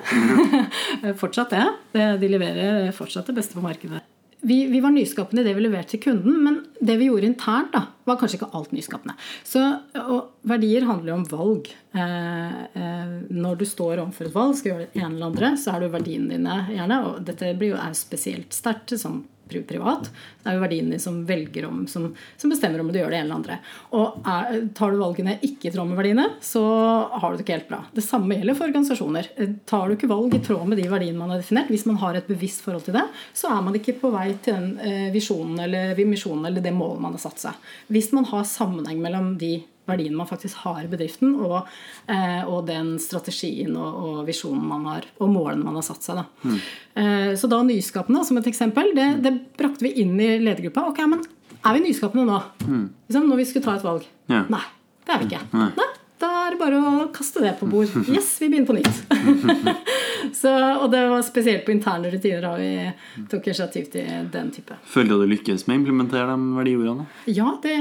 [1.22, 1.63] fortsatt det.
[1.94, 4.02] Det- De leverer fortsatt det beste på markedet.
[4.44, 7.72] Vi, vi var nyskapende i det vi leverte til kunden, men det vi gjorde internt,
[7.72, 9.16] da, var kanskje ikke alt nyskapende.
[9.48, 9.62] Så,
[10.04, 11.70] og verdier handler jo om valg.
[11.96, 15.76] Eh, eh, når du står overfor et valg, skal gjøre det ene eller andre, så
[15.78, 16.98] er det verdiene dine gjerne.
[17.08, 19.00] Og dette blir jo, er spesielt sterkt pri-
[19.48, 20.10] privat.
[20.42, 23.28] Det er jo verdiene som velger om, som, som bestemmer om du gjør det ene
[23.28, 23.58] eller andre.
[23.98, 26.64] Og er, tar du valgene ikke i tråd med verdiene, så
[27.12, 27.82] har du det ikke helt bra.
[27.94, 29.30] Det samme gjelder for organisasjoner.
[29.38, 32.00] Eh, Tar du ikke valg i tråd med de verdiene man har definert, hvis man
[32.02, 33.06] har et bevisst forhold til det,
[33.38, 37.04] så er man ikke på vei til den eh, visjonen eller misjonen eller det målet
[37.04, 37.70] man har satt seg.
[37.94, 39.56] Hvis man har sammenheng mellom de
[39.89, 41.69] verdiene man faktisk har i bedriften, og,
[42.08, 46.22] eh, og den strategien og, og visjonen man har, og målene man har satt seg.
[46.22, 46.58] Da.
[47.00, 50.88] Eh, så da nyskapende, som et eksempel, det, det brakte vi inn i ledergruppa.
[50.91, 51.26] Ok, men
[51.63, 52.39] er vi nyskapende nå?
[52.63, 54.08] Liksom, når vi skulle ta et valg?
[54.32, 54.46] Ja.
[54.52, 54.63] Nei,
[55.04, 55.43] det er vi ikke.
[55.58, 55.89] Nei,
[56.24, 57.91] da er det bare å kaste det på bord.
[58.13, 59.04] Yes, vi begynner på nytt.
[60.34, 64.78] så, og det var spesielt på interne rutiner da vi tok initiativ til den type.
[64.90, 67.08] Føler du lykkes med å implementere de verdiordene?
[67.30, 67.76] Ja, det,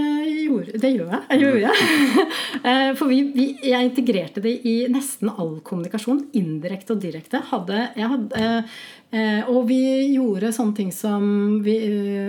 [0.47, 1.43] gjorde, det gjør jeg.
[1.45, 1.79] gjør jeg.
[2.63, 7.41] Eh, For vi, vi, jeg integrerte det i nesten all kommunikasjon, indirekte og direkte.
[7.49, 8.77] Hadde, hadde, eh,
[9.19, 9.81] eh, og vi
[10.13, 11.25] gjorde sånne ting som
[11.65, 11.75] vi,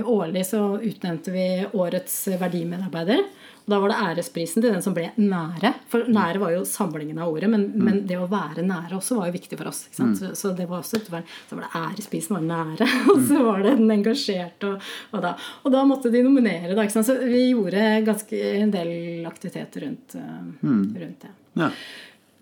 [0.02, 1.46] Årlig så utnevnte vi
[1.78, 3.22] årets verdimedarbeider.
[3.64, 5.70] Og Da var det æresprisen til den som ble nære.
[5.88, 9.30] For nære var jo samlingen av ordet, men, men det å være nære også var
[9.30, 9.86] jo viktig for oss.
[9.96, 10.18] Sant?
[10.20, 13.64] Så, så det var også verd- Så var det æresprisen var nære, og så var
[13.64, 14.74] det den engasjerte.
[14.74, 15.32] Og, og, da,
[15.64, 16.88] og da måtte de nominere, da.
[16.92, 18.92] Så vi gjorde ganske en del
[19.32, 21.32] aktiviteter rundt, eh, rundt det.
[21.64, 21.72] Ja,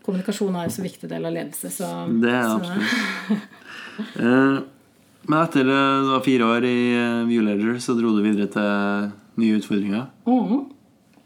[0.01, 3.49] Kommunikasjon er jo så viktig del av ledelse, så det er så, absolutt.
[4.17, 4.59] Eh,
[5.29, 6.77] men etter eh, det var fire år i
[7.29, 9.11] Viewledger, så dro du videre til
[9.43, 10.07] nye utfordringer.
[10.25, 10.61] Mhm.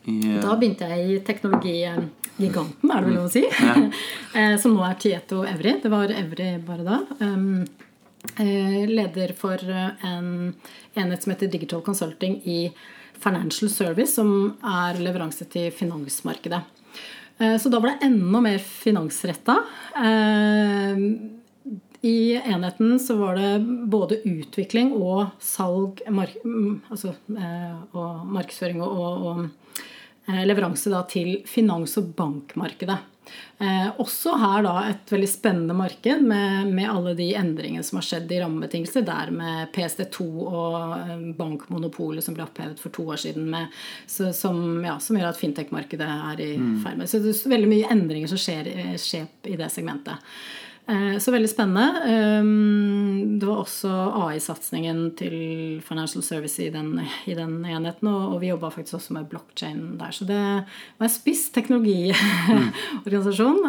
[0.08, 3.46] I, eh, Da begynte jeg i teknologigiganten, er det vel lov å si.
[4.36, 5.78] Eh, Som nå er Tieto Evry.
[5.82, 6.98] Det var Evry bare da.
[7.24, 7.64] Um,
[8.38, 10.54] eh, Leder for eh, en
[10.96, 12.72] enhet som heter Digital Consulting i
[13.24, 16.60] Financial Service, som er leveranse til finansmarkedet.
[17.40, 19.56] Eh, Så da var det enda mer finansretta.
[19.96, 21.00] Eh,
[22.06, 28.84] I enheten så var det både utvikling og salg, mark mm, altså, eh, og markedsføring
[28.84, 29.50] og, og, og eh,
[30.26, 32.98] leveranse da, til finans- og bankmarkedet.
[33.58, 38.08] Eh, også her da et veldig spennende marked med, med alle de endringene som har
[38.08, 39.06] skjedd i rammebetingelser.
[39.08, 43.48] Der med PSD2 og eh, bankmonopolet som ble opphevet for to år siden.
[43.54, 43.72] Med,
[44.08, 46.52] så, som, ja, som gjør at fintech-markedet er i
[46.84, 50.36] ferd med Så det er veldig mye endringer som skjer, eh, skjer i det segmentet.
[50.88, 52.02] Eh, Så veldig spennende.
[52.42, 53.90] Um, Det var også
[54.28, 59.30] AI-satsingen til Financial Service i den, i den enheten, og vi jobba faktisk også med
[59.30, 60.12] blockchain der.
[60.12, 60.66] Så det
[60.98, 63.66] var en spiss teknologiorganisasjon.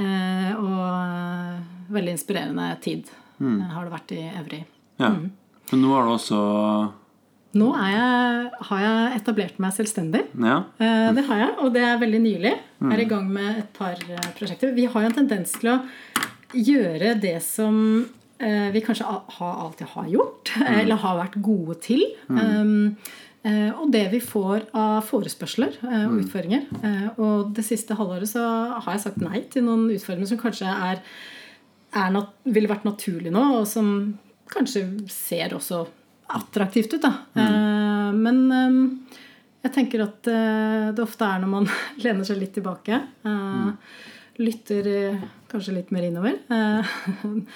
[0.00, 1.60] Eh, Og eh,
[1.92, 3.04] veldig inspirerende tid
[3.38, 3.60] mm.
[3.74, 4.60] har det vært i Evry.
[4.98, 5.10] ja.
[5.70, 6.38] Men nå har du også
[7.58, 10.22] Nå er jeg, har jeg etablert meg selvstendig.
[10.38, 10.60] Ja.
[10.78, 12.52] Eh, Det har jeg, og det er veldig nylig.
[12.78, 14.74] Jeg er i gang med et par eh, prosjekter.
[14.76, 15.80] Vi har jo en tendens til å
[16.54, 17.74] gjøre det som
[18.38, 20.78] eh, vi kanskje alltid har gjort, mm.
[20.78, 22.06] eller har vært gode til.
[22.28, 22.96] Mm.
[23.40, 26.16] Og det vi får av forespørsler og mm.
[26.20, 26.64] utfordringer.
[27.16, 28.42] Og det siste halvåret så
[28.76, 31.00] har jeg sagt nei til noen utfordringer som kanskje er,
[31.96, 33.88] er ville vært naturlig nå, og som
[34.52, 35.86] kanskje ser også
[36.36, 37.02] attraktivt ut.
[37.02, 37.12] da.
[37.34, 37.42] Mm.
[37.46, 38.80] Eh, men ehm,
[39.64, 41.68] jeg tenker at eh, det ofte er når man
[42.04, 43.02] lener seg litt tilbake.
[43.26, 43.76] Mm.
[44.40, 44.90] Lytter
[45.50, 46.40] kanskje litt mer innover.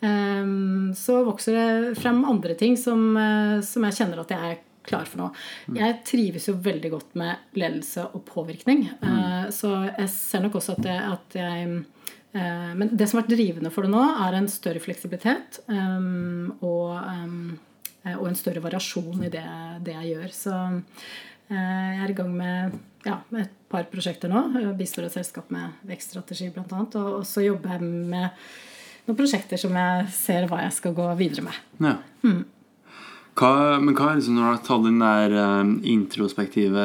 [0.00, 3.02] Ehm, så vokser det frem andre ting som,
[3.60, 5.26] som jeg kjenner at jeg er klar for nå.
[5.68, 5.76] Mm.
[5.76, 8.86] Jeg trives jo veldig godt med ledelse og påvirkning.
[9.04, 9.52] Mm.
[9.52, 11.68] Så jeg ser nok også at jeg, at jeg
[12.80, 15.60] men det som har vært drivende for det nå, er en større fleksibilitet.
[15.68, 17.69] Og Eh,
[18.16, 19.46] og en større variasjon i det,
[19.84, 20.30] det jeg gjør.
[20.34, 24.46] Så eh, jeg er i gang med, ja, med et par prosjekter nå.
[24.56, 26.84] Jeg bistår et selskap med vekststrategi bl.a.
[27.02, 28.30] Og så jobber jeg med
[29.06, 31.60] noen prosjekter som jeg ser hva jeg skal gå videre med.
[31.84, 31.98] Ja.
[32.24, 32.42] Mm.
[33.40, 36.84] Hva, men hva er liksom når du har tatt den der uh, introspektive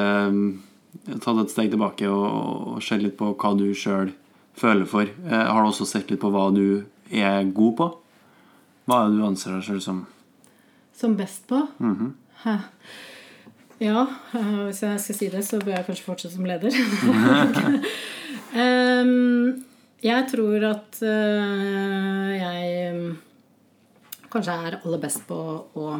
[1.06, 2.24] Tatt et steg tilbake og,
[2.76, 4.14] og sett litt på hva du sjøl
[4.56, 5.10] føler for.
[5.28, 7.88] Har du også sett litt på hva du er god på?
[8.88, 10.00] Hva er det du anser deg sjøl som?
[10.96, 11.68] Som best på?
[11.80, 12.60] Mm -hmm.
[13.78, 16.72] Ja, eh, hvis jeg skal si det, så bør jeg kanskje fortsette som leder.
[18.56, 19.66] um,
[20.12, 23.16] jeg tror at uh, jeg
[24.32, 25.40] kanskje er aller best på
[25.76, 26.00] å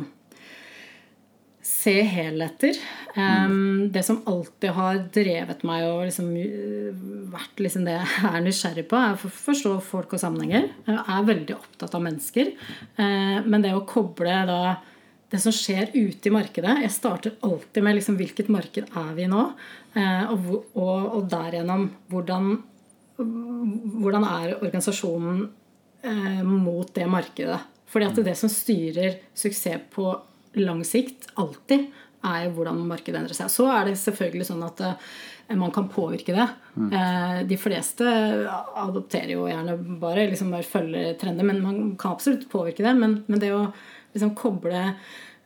[1.86, 2.78] se helheter.
[3.16, 6.32] Um, det som alltid har drevet meg og liksom,
[7.34, 10.68] vært liksom det jeg er nysgjerrig på, er å forstå folk og sammenhenger.
[10.90, 12.52] Jeg er veldig opptatt av mennesker.
[12.98, 14.60] Uh, men det å koble da
[15.34, 19.26] det som skjer ute i markedet Jeg starter alltid med liksom, hvilket marked er vi
[19.30, 19.48] nå?
[19.96, 22.52] Uh, og, og, og derigjennom hvordan,
[23.18, 25.48] hvordan er organisasjonen
[26.06, 27.60] uh, mot det markedet?
[27.90, 30.10] Fordi at det som styrer suksess på
[30.62, 31.88] lang sikt, alltid,
[32.26, 33.52] er hvordan markedet endrer seg.
[33.54, 34.96] Så er det selvfølgelig sånn at eh,
[35.54, 36.48] man kan påvirke det.
[36.74, 36.88] Mm.
[36.90, 38.08] Eh, de fleste
[38.82, 42.96] adopterer jo gjerne bare, liksom bare følger trender, men man kan absolutt påvirke det.
[42.98, 43.68] Men, men det å
[44.16, 44.82] liksom koble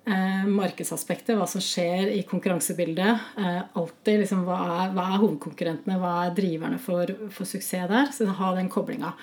[0.06, 3.30] eh, markedsaspektet, hva som skjer i konkurransebildet.
[3.38, 8.12] Eh, alltid liksom, hva, er, hva, er, hovedkonkurrentene, hva er driverne for, for suksess der?
[8.16, 9.14] Så ha den koblinga.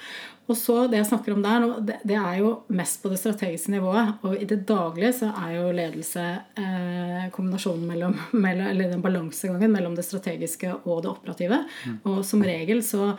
[0.47, 3.73] Og så Det jeg snakker om der, det, det, er jo mest på det strategiske
[3.75, 4.13] nivået.
[4.23, 6.27] Og i det daglige så er jo ledelse
[6.63, 11.65] eh, kombinasjonen mellom, mellom, eller den balansegangen mellom det strategiske og det operative.
[11.87, 11.99] Mm.
[12.05, 13.17] Og som regel så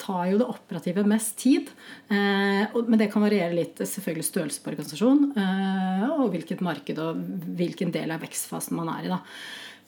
[0.00, 1.70] tar jo det operative mest tid.
[2.08, 7.22] Eh, men det kan variere litt selvfølgelig størrelse på organisasjon eh, og hvilket marked og
[7.58, 9.14] hvilken del av vekstfasen man er i.
[9.14, 9.20] da.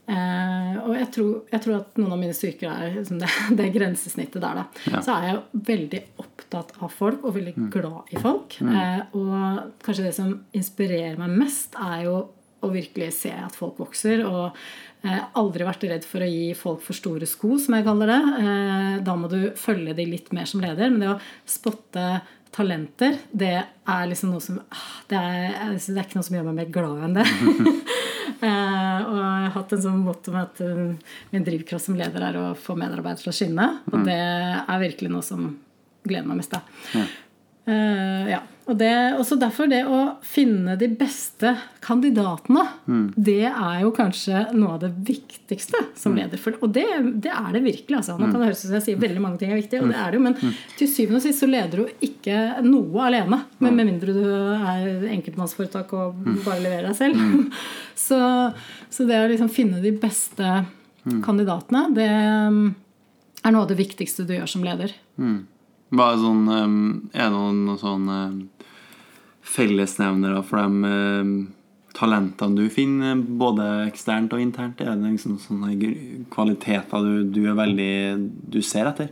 [0.09, 3.69] Eh, og jeg tror, jeg tror, at noen av mine styrker er liksom det, det,
[3.75, 4.63] grensesnittet der.
[4.63, 4.87] da.
[4.89, 5.05] Ja.
[5.05, 7.69] Så er jeg veldig opptatt av folk og veldig mm.
[7.75, 8.59] glad i folk.
[8.65, 8.81] Mm.
[9.21, 12.19] og kanskje det som inspirerer meg mest, er jo
[12.65, 14.25] å virkelig se at folk vokser.
[14.27, 14.57] og
[15.07, 18.19] Eh, aldri vært redd for å gi folk for store sko, som jeg kaller det.
[18.43, 20.91] Eh, da må du følge de litt mer som leder.
[20.91, 22.07] Men det å spotte
[22.55, 26.49] talenter, det er liksom noe som ah, Det er, det er ikke noe som gjør
[26.49, 27.27] meg mer glad enn det.
[28.49, 32.25] eh, og jeg har hatt en sånn motto med at uh, min drivkraft som leder
[32.33, 33.71] er å få medarbeidere til å skinne.
[33.93, 34.09] Og mm.
[34.09, 35.47] det er virkelig noe som
[36.09, 36.59] gleder meg mest.
[36.59, 37.07] Da.
[37.69, 38.45] Uh, ja.
[38.69, 41.55] Og det, også derfor det å finne de beste
[41.85, 43.07] kandidatene, mm.
[43.17, 46.19] det er jo kanskje noe av det viktigste som mm.
[46.19, 46.43] leder.
[46.43, 46.85] For, og det,
[47.25, 47.97] det, er det virkelig.
[48.03, 48.19] Altså.
[48.19, 48.35] Nå mm.
[48.35, 50.13] kan det høres ut som jeg sier veldig mange ting er viktig, og det er
[50.13, 50.55] det jo, men mm.
[50.77, 53.41] til syvende og sist så leder du ikke noe alene.
[53.57, 57.25] Med, med mindre du er enkeltmannsforetak og bare leverer deg selv.
[58.09, 58.23] så,
[58.93, 60.59] så, det å liksom finne de beste
[61.25, 64.93] kandidatene, det er noe av det viktigste du gjør som leder.
[65.17, 65.47] Mm.
[65.89, 66.81] Hva er, um,
[67.15, 68.09] er det noen sånn
[69.49, 71.47] fellesnevnere for de
[71.99, 74.81] talentene du finner, både eksternt og internt?
[74.81, 75.75] Er det liksom sånne
[76.33, 77.93] kvaliteter du, du, er veldig
[78.53, 79.11] Du ser etter?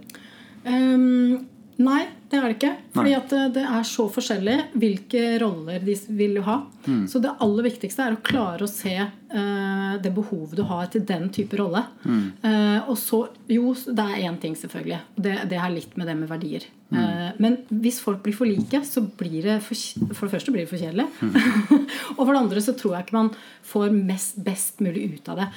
[0.67, 1.47] Um,
[1.81, 2.73] nei, det er det ikke.
[2.97, 6.61] Fordi at det er så forskjellig hvilke roller de vil ha.
[6.87, 7.09] Mm.
[7.09, 11.05] Så det aller viktigste er å klare å se uh, det behovet du har til
[11.07, 11.83] den type rolle.
[12.07, 12.25] Mm.
[12.45, 15.01] Uh, og så Jo, det er én ting, selvfølgelig.
[15.15, 16.67] Det, det har litt med det med verdier.
[16.91, 16.99] Mm.
[16.99, 19.79] Uh, men hvis folk blir for like, så blir det for,
[20.13, 21.09] for det første blir det for kjedelig.
[21.23, 21.37] Mm.
[22.17, 23.33] og for det andre så tror jeg ikke man
[23.67, 25.49] får mest, best mulig ut av det.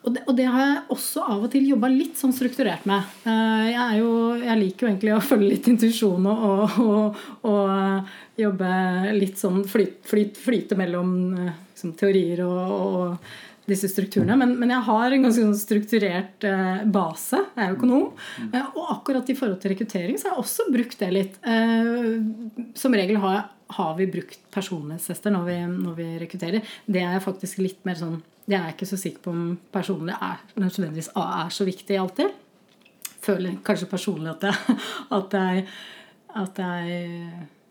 [0.00, 0.24] Og, det.
[0.24, 3.04] og det har jeg også av og til jobba litt sånn strukturert med.
[3.26, 7.20] jeg, jo, jeg liker jo egentlig å følge litt intuisjon og og, og,
[7.50, 8.72] og, jobbe
[9.16, 13.32] litt sånn flyt, flyt, flyte mellom liksom, teorier og, og
[13.70, 14.36] disse strukturene.
[14.38, 17.40] Men, men, jeg har en ganske sånn strukturert eh, base.
[17.54, 18.10] Jeg er økonom.
[18.48, 21.38] Eh, og akkurat i forhold til rekruttering så har jeg også brukt det litt.
[21.44, 22.10] Eh,
[22.78, 23.46] som regel har,
[23.76, 26.74] har vi brukt personlighetstester når vi, når vi rekrutterer.
[26.86, 30.40] Det er faktisk litt mer sånn Jeg er ikke så sikker på om personlig er,
[30.58, 32.32] nødvendigvis er så viktig alltid.
[33.22, 34.76] Føler kanskje personlig at jeg,
[35.18, 35.66] at jeg,
[36.38, 37.30] at jeg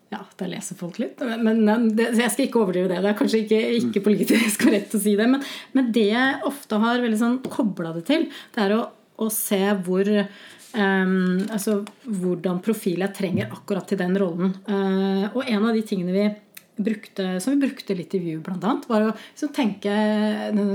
[0.10, 1.20] ja, at jeg leser folk litt.
[1.22, 1.62] Men,
[1.93, 3.01] det, jeg skal ikke overdrive det.
[3.03, 5.28] Det er kanskje ikke, ikke politisk korrekt å si det.
[5.30, 5.43] Men,
[5.78, 8.84] men, det jeg ofte har veldig sånn kobla det til, det er å,
[9.22, 11.14] å se hvor um,
[11.45, 14.55] altså, hvordan profil jeg trenger akkurat til den rollen.
[14.66, 16.26] Uh, og en av de tingene vi
[16.84, 19.93] brukte, som vi brukte litt i View bl.a., var å liksom tenke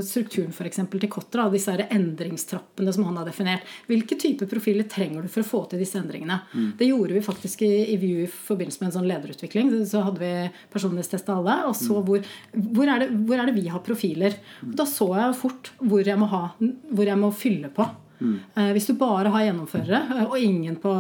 [0.05, 3.65] strukturen for eksempel, til Kotter, disse her endringstrappene som han har definert.
[3.89, 6.41] Hvilke type profiler trenger du for å få til disse endringene?
[6.53, 6.71] Mm.
[6.79, 9.73] Det gjorde vi faktisk i, i View i forbindelse med en sånn lederutvikling.
[9.89, 10.33] Så hadde vi
[10.75, 11.59] personlighetstesta alle.
[11.71, 12.07] Og så mm.
[12.09, 14.39] hvor, hvor, er det, hvor, er det, vi har profiler?
[14.67, 16.47] Og da så jeg fort hvor jeg må, ha,
[16.93, 17.89] hvor jeg må fylle på.
[18.21, 18.37] Mm.
[18.73, 20.91] Hvis du bare har gjennomførere eh, og ingen på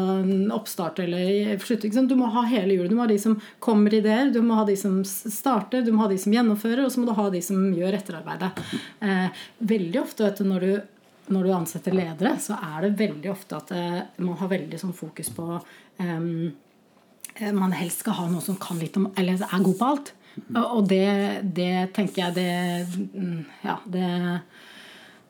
[0.54, 2.90] oppstart eller slutning Du må ha hele hjulet.
[2.90, 5.92] Du må ha de som kommer med ideer, du må ha de som starter, du
[5.94, 8.50] må ha de som gjennomfører, og så må du ha de som gjør etterarbeidet.
[9.04, 10.74] Eh, veldig ofte vet du, når du
[11.24, 13.70] når du ansetter ledere, så er det veldig ofte at
[14.20, 16.26] man har veldig sånn fokus på um,
[17.56, 20.12] Man helst skal ha noen som kan litt om Eller er god på alt.
[20.52, 21.08] Og det,
[21.56, 24.10] det tenker jeg det mm, Ja, det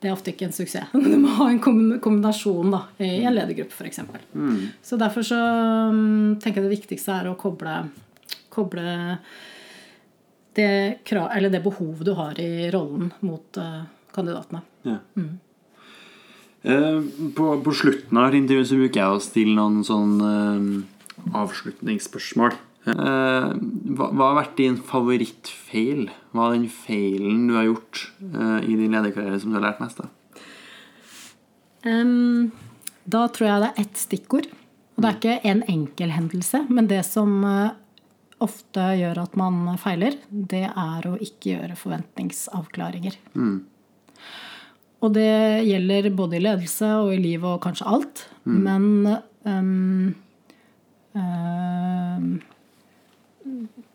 [0.04, 0.92] det er ofte ikke en suksess.
[0.92, 4.02] Du må ha en kombinasjon da, i en ledergruppe f.eks.
[4.36, 4.58] Mm.
[4.84, 5.38] Så derfor så
[5.88, 7.78] um, tenker jeg det viktigste er å koble,
[8.52, 8.84] koble
[10.54, 10.68] det,
[11.08, 14.60] det, behovet du har i rollen mot uh, kandidatene.
[14.84, 14.98] Ja.
[15.16, 15.32] Mm.
[16.64, 17.00] Eh,
[17.36, 22.60] på, på, slutten av intervjuet så bruker jeg å stille noen sånn uh, avslutningsspørsmål.
[22.84, 23.46] Eh,
[23.96, 26.08] hva, har vært din favorittfeil?
[26.34, 29.80] Hva er den feilen du har gjort eh, i din lederkarriere som du har lært
[29.80, 30.10] mest av?
[31.84, 32.52] Um,
[33.04, 34.50] da tror jeg det er ett stikkord.
[34.94, 37.72] Og det er ikke en enkel hendelse, men det som uh,
[38.44, 43.16] ofte gjør at man feiler, det er å ikke gjøre forventningsavklaringer.
[43.34, 43.56] Mm.
[45.04, 48.26] Og det gjelder både i ledelse og i livet og kanskje alt.
[48.44, 48.60] Mm.
[48.68, 48.86] Men
[49.42, 50.14] um,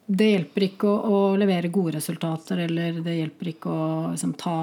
[0.10, 4.56] det hjelper ikke å, å, levere gode resultater, eller det hjelper ikke å liksom, ta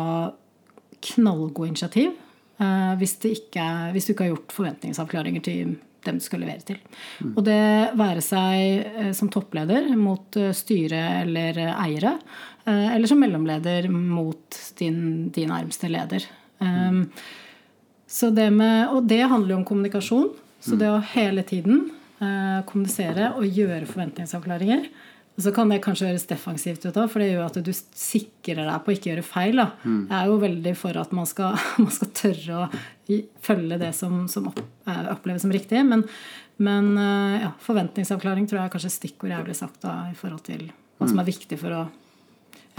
[1.07, 5.77] knallgode initiativ eh, hvis, ikke, hvis, du ikke har gjort forventningsavklaringer til
[6.07, 6.83] dem du skal levere til.
[7.23, 7.31] Mm.
[7.33, 7.63] Og det
[7.99, 12.17] være seg eh, som toppleder mot eh, styre eller eiere,
[12.67, 16.27] eh, eller som mellomleder mot din, din nærmeste leder.
[16.59, 17.05] Mm.
[18.07, 20.31] Det med, og det handler jo om kommunikasjon.
[20.63, 20.79] Så mm.
[20.81, 21.85] det å hele tiden
[22.19, 24.89] eh, kommunisere og gjøre forventningsavklaringer
[25.37, 28.76] og så kan det kanskje høres defensivt ut, for det gjør at du sikrer deg
[28.84, 29.59] på å ikke gjøre feil.
[29.61, 29.66] Da.
[29.84, 29.99] Mm.
[30.09, 34.22] Jeg er jo veldig for at man skal, man skal tørre å følge det som,
[34.32, 34.62] som opp,
[35.12, 35.82] oppleves som riktig.
[35.84, 36.07] Men,
[36.57, 40.41] men eh, ja, forventningsavklaring tror jeg er kanskje stikkord jeg ville sagt da, i forhold
[40.49, 41.84] til hva som er viktig for å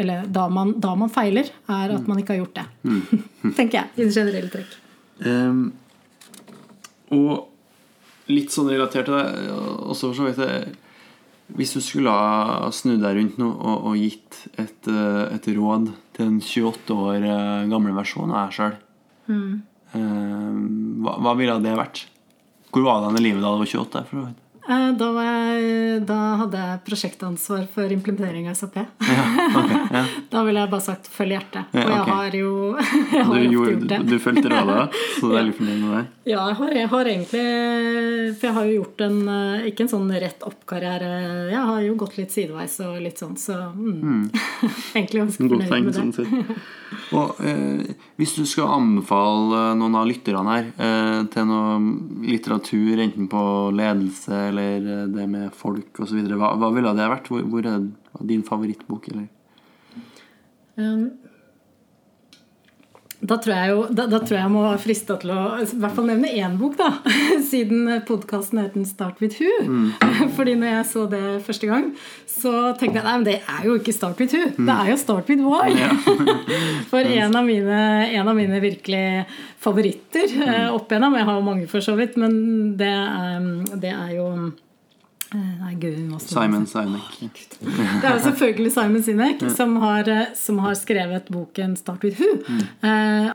[0.02, 2.10] Eller da man, da man feiler, er at mm.
[2.10, 2.66] man ikke har gjort det.
[2.90, 3.22] Mm.
[3.60, 4.74] Tenker jeg, i det generelle trekk.
[5.22, 5.62] Um,
[7.14, 10.87] og litt sånn relatert til det også for så vidt
[11.56, 15.92] hvis du skulle ha snudd deg rundt nå og, og gitt et, eh, et, råd
[16.18, 18.76] til en 28 år eh, gamle versjon av deg sjøl,
[19.32, 19.54] mm.
[19.94, 20.52] eh,
[21.06, 22.04] hva, hva, ville det vært?
[22.74, 24.04] Hvor var det i livet da du var 28?
[24.10, 28.80] For å Eh, da, jeg, da, hadde jeg prosjektansvar for implementering av SAP.
[28.82, 29.26] Ja,
[29.62, 30.04] okay, ja.
[30.34, 31.72] da ville jeg bare sagt 'følg hjertet'.
[31.72, 31.84] Ja.
[31.84, 32.52] Og jeg har jo
[33.18, 34.00] jeg har du, gjorde, gjort det.
[34.04, 36.04] Du, du fulgte rådet, så du er litt fornøyd med det?
[36.28, 37.44] Ja, jeg har, jeg har, egentlig
[38.36, 41.12] For jeg har jo gjort en eh, ikke en sånn rett opp-karriere.
[41.54, 43.96] Jeg har jo gått litt sideveis og litt sånn, så mm.
[44.02, 44.26] Mm.
[44.98, 46.12] egentlig ganske fornøyd med det.
[46.18, 46.58] Sånn
[47.16, 51.78] og eh, Hvis du skal anbefale noen av lytterne her eh, til noe
[52.28, 53.44] litteratur, enten på
[53.76, 56.20] ledelse eller eller eh, det med folk osv.
[56.34, 57.32] Hva, hva ville det vært?
[57.32, 57.88] Hvor, hvor er
[58.28, 59.10] din favorittbok?
[59.14, 59.28] Eller?
[60.78, 61.08] Um,
[63.20, 65.66] da tror jeg jo da, da tror jeg, jeg må være frista til å i
[65.66, 66.92] hvert fall nevne én bok, da.
[67.52, 69.66] Siden podkasten heter 'Start with Who'.
[69.66, 69.88] Mm.
[70.38, 71.90] Fordi når jeg så det første gang,
[72.30, 74.54] så tenkte jeg nei, men det er jo ikke 'Start with Who'.
[74.54, 74.70] Mm.
[74.70, 75.74] Det er jo 'Start with Why'.
[75.82, 75.90] Ja.
[76.92, 77.82] for en av, mine,
[78.14, 79.26] en av mine virkelig
[79.60, 80.46] favoritter mm.
[80.48, 82.94] Eh, opp igjennom Jeg har jo mange, for så vidt, men det
[83.82, 84.30] det er jo
[85.34, 87.18] nei, Gud, Simon Sinek.
[87.60, 92.22] Det er jo selvfølgelig Simon Sinek som har, eh, som har skrevet boken 'Start with
[92.22, 92.44] Who'.
[92.48, 92.64] Mm.
[92.84, 93.32] Eh, Eh,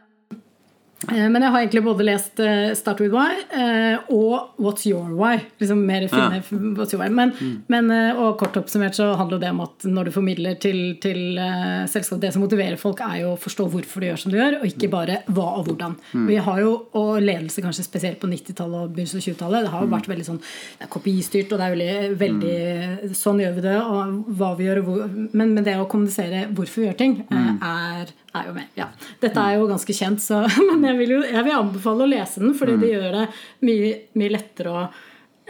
[1.10, 5.40] Men jeg har egentlig både lest eh, Start with Why eh, og What's Your Why.
[5.60, 6.42] Liksom mer finne
[6.76, 7.10] What's Your Why.
[7.12, 7.32] Men,
[7.72, 11.40] men, eh, og kort oppsummert så handler det om at når du formidler til, til
[11.40, 14.38] eh, selskap Det som motiverer folk, er jo å forstå hvorfor du gjør som du
[14.38, 15.98] gjør, og ikke bare hva og hvordan.
[16.28, 19.84] Vi har jo, Og ledelse kanskje spesielt på 90-tallet og begynnelsen av 20-tallet, det har
[19.84, 23.64] jo vært veldig sånn det er kopistyrt, og det er veldig, veldig Sånn gjør vi
[23.64, 26.98] det, og hva vi gjør, og hvor Men, men det å kommunisere hvorfor vi gjør
[26.98, 28.74] ting, eh, er, er jo med.
[28.78, 28.88] Ja.
[29.22, 32.42] Dette er jo ganske kjent, så, men jeg vil jo jeg vil anbefale å lese
[32.42, 33.24] den, fordi det gjør det
[33.68, 34.84] mye, mye lettere å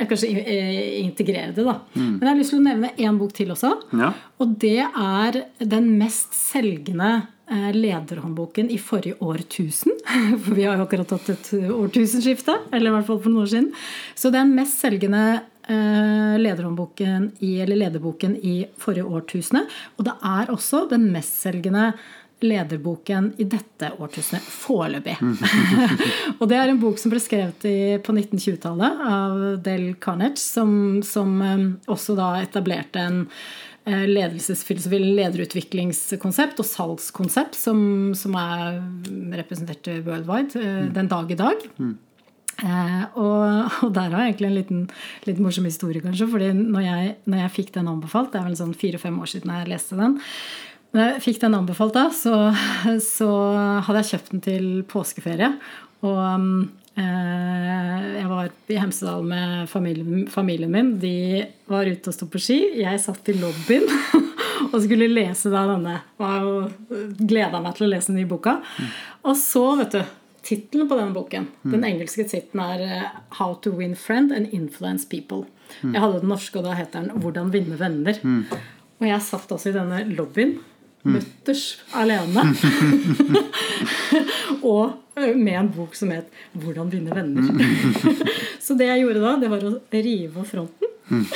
[0.09, 1.67] kanskje eh, integrere det.
[1.67, 1.77] da.
[1.95, 3.75] Men jeg har lyst til å nevne én bok til også.
[3.99, 4.11] Ja.
[4.43, 7.11] Og det er den mest selgende
[7.51, 9.95] eh, lederhåndboken i forrige årtusen.
[10.43, 13.53] For vi har jo akkurat hatt et årtusenskifte, eller i hvert fall for noen år
[13.53, 13.73] siden.
[14.19, 15.27] Så den mest selgende
[15.69, 19.67] eh, lederhåndboken i, eller lederboken i forrige årtusene.
[19.99, 21.93] Og det er også den mestselgende
[22.47, 25.17] lederboken i dette årtusenet foreløpig.
[26.39, 31.03] og det er en bok som ble skrevet i, på 1920-tallet av Del Carnage, som,
[31.07, 37.83] som eh, også da etablerte en eh, ledelsesfilosofi, lederutviklingskonsept og salgskonsept som,
[38.19, 38.81] som er
[39.43, 41.69] representert worldwide eh, den dag i dag.
[42.63, 44.83] Eh, og, og der har jeg egentlig en liten,
[45.27, 46.29] litt morsom historie, kanskje.
[46.31, 49.55] fordi når jeg, når jeg fikk den anbefalt, det er vel sånn fire-fem år siden
[49.57, 50.21] jeg leste den
[50.93, 52.37] Når jeg fikk den anbefalt da, så,
[53.01, 53.31] så
[53.87, 55.49] hadde jeg kjøpt den til påskeferie.
[56.05, 56.19] Og
[57.01, 60.91] eh, jeg var i Hemsedal med familien, familien min.
[61.01, 62.59] De var ute og sto på ski.
[62.83, 63.89] Jeg satt i lobbyen
[64.73, 65.97] og skulle lese da denne.
[67.23, 68.59] Gleda meg til å lese den nye boka.
[69.25, 70.03] Og så, vet du
[70.43, 75.07] Tittelen på denne boken Den engelske tittelen er eh, 'How to win friend and influence
[75.07, 75.47] people'.
[75.81, 78.19] Jeg hadde den norske, og da heter den 'Hvordan vinne venner'.
[78.99, 80.59] Og jeg satt også i denne lobbyen,
[81.03, 82.45] mutters alene,
[84.73, 84.99] og
[85.37, 87.53] med en bok som het 'Hvordan vinne venner'.
[88.61, 90.89] Så det jeg gjorde da, det var å rive av fronten.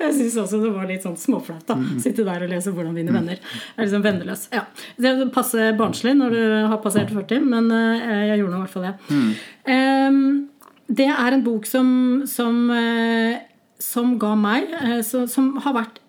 [0.00, 1.66] Jeg syns også det var litt sånn småflaut.
[1.68, 3.36] da Sitte der og lese 'Hvordan vinne venner'.
[3.42, 4.48] Jeg er liksom venneløs.
[4.52, 4.64] Ja.
[4.96, 8.86] Det passer barnslig når du har passert 40, men jeg gjorde nå i hvert fall
[8.88, 8.94] det.
[10.88, 12.72] Det er en bok som, som,
[13.78, 14.72] som ga meg
[15.04, 15.99] Som har vært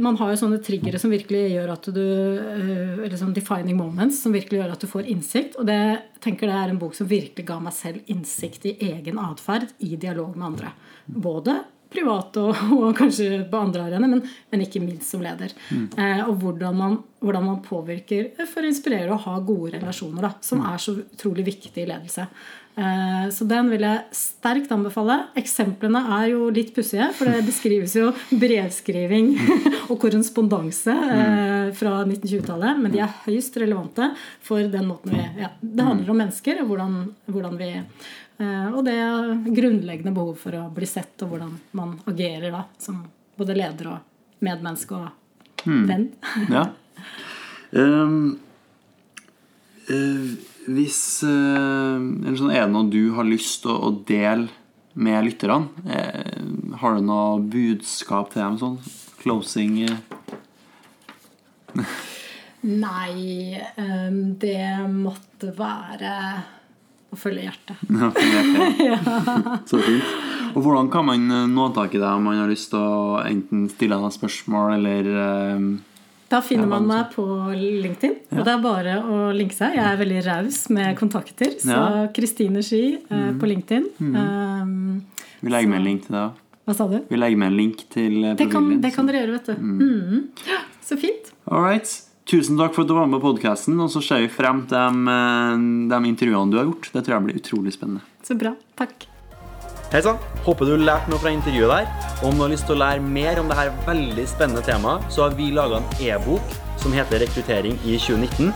[0.00, 4.22] man har jo sånne triggere som virkelig gjør at du eh, Eller sånn defining moments
[4.24, 5.58] som virkelig gjør at du får innsikt.
[5.60, 5.80] Og det
[6.24, 9.96] tenker det er en bok som virkelig ga meg selv innsikt i egen atferd i
[10.00, 10.72] dialog med andre.
[11.06, 11.58] Både
[11.92, 15.52] privat og, og kanskje på andre arenaer, men, men ikke minst som leder.
[15.72, 20.32] Eh, og hvordan man, hvordan man påvirker for å inspirere og ha gode relasjoner, da,
[20.44, 22.28] som er så utrolig viktig i ledelse.
[22.78, 25.16] Eh, så den vil jeg sterkt anbefale.
[25.40, 29.32] Eksemplene er jo litt pussige, for det beskrives jo brevskriving
[29.90, 34.12] og korrespondanse eh, fra 1920-tallet, men de er høyst relevante
[34.46, 38.84] for den måten vi ja, Det handler om mennesker og hvordan, hvordan vi eh, Og
[38.86, 43.00] det er grunnleggende behov for å bli sett, og hvordan man agerer da, som
[43.38, 46.12] både leder og medmenneske og venn.
[46.46, 46.68] Ja.
[47.74, 48.38] Um,
[49.90, 54.48] eh, hvis eh, eller sånn, Er det noe du har lyst til å, å dele
[54.98, 55.68] med lytterne?
[55.86, 56.42] Eh,
[56.82, 58.58] har du noe budskap til dem?
[58.60, 58.78] Sånn
[59.22, 59.98] closing eh?
[62.58, 66.14] Nei, um, det måtte være
[67.08, 67.76] å følge hjertet.
[67.88, 68.98] Ja, det.
[69.70, 70.16] Så fint.
[70.56, 73.20] Og hvordan kan man eh, nå tak i deg om man har lyst til å
[73.22, 75.68] enten stille deg spørsmål eller eh,
[76.28, 77.24] Da finner man meg på
[77.56, 78.14] LinkedIn.
[78.36, 79.76] Og det er bare å linke seg.
[79.78, 81.54] Jeg er veldig raus med kontakter.
[81.62, 82.12] Så Mm.
[82.12, 83.86] Kristine Ski eh, på LinkedIn.
[84.00, 85.02] Um,
[85.40, 86.26] Vi legger med en link til det.
[86.68, 86.98] hva sa du?
[87.08, 89.54] Vi legger med en link til eh, Det kan, det kan dere gjøre, vet du.
[89.54, 89.80] Mm.
[89.80, 90.28] Mm.
[90.84, 91.32] så fint.
[91.50, 91.88] All right.
[92.28, 93.80] Tusen takk for at du var med på podkasten.
[93.80, 95.56] Og så ser vi frem til de, eh,
[95.94, 96.90] de intervjuene du har gjort.
[96.92, 98.04] Det tror jeg blir utrolig spennende.
[98.22, 98.52] Så bra.
[98.76, 99.06] Takk.
[99.88, 100.18] Hei sann!
[100.44, 101.86] Håper du lærte noe fra intervjuet der.
[102.18, 105.22] Og om du har lyst til å lære mer om dette veldig spennende temaet, så
[105.24, 108.52] har vi laga en e-bok som heter 'Rekruttering i 2019'.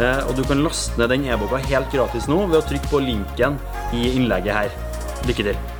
[0.00, 3.04] Eh, Og du kan laste ned den e-boka helt gratis nå ved å trykke på
[3.04, 3.60] linken
[3.92, 4.70] i innlegget her.
[5.28, 5.79] Lykke til!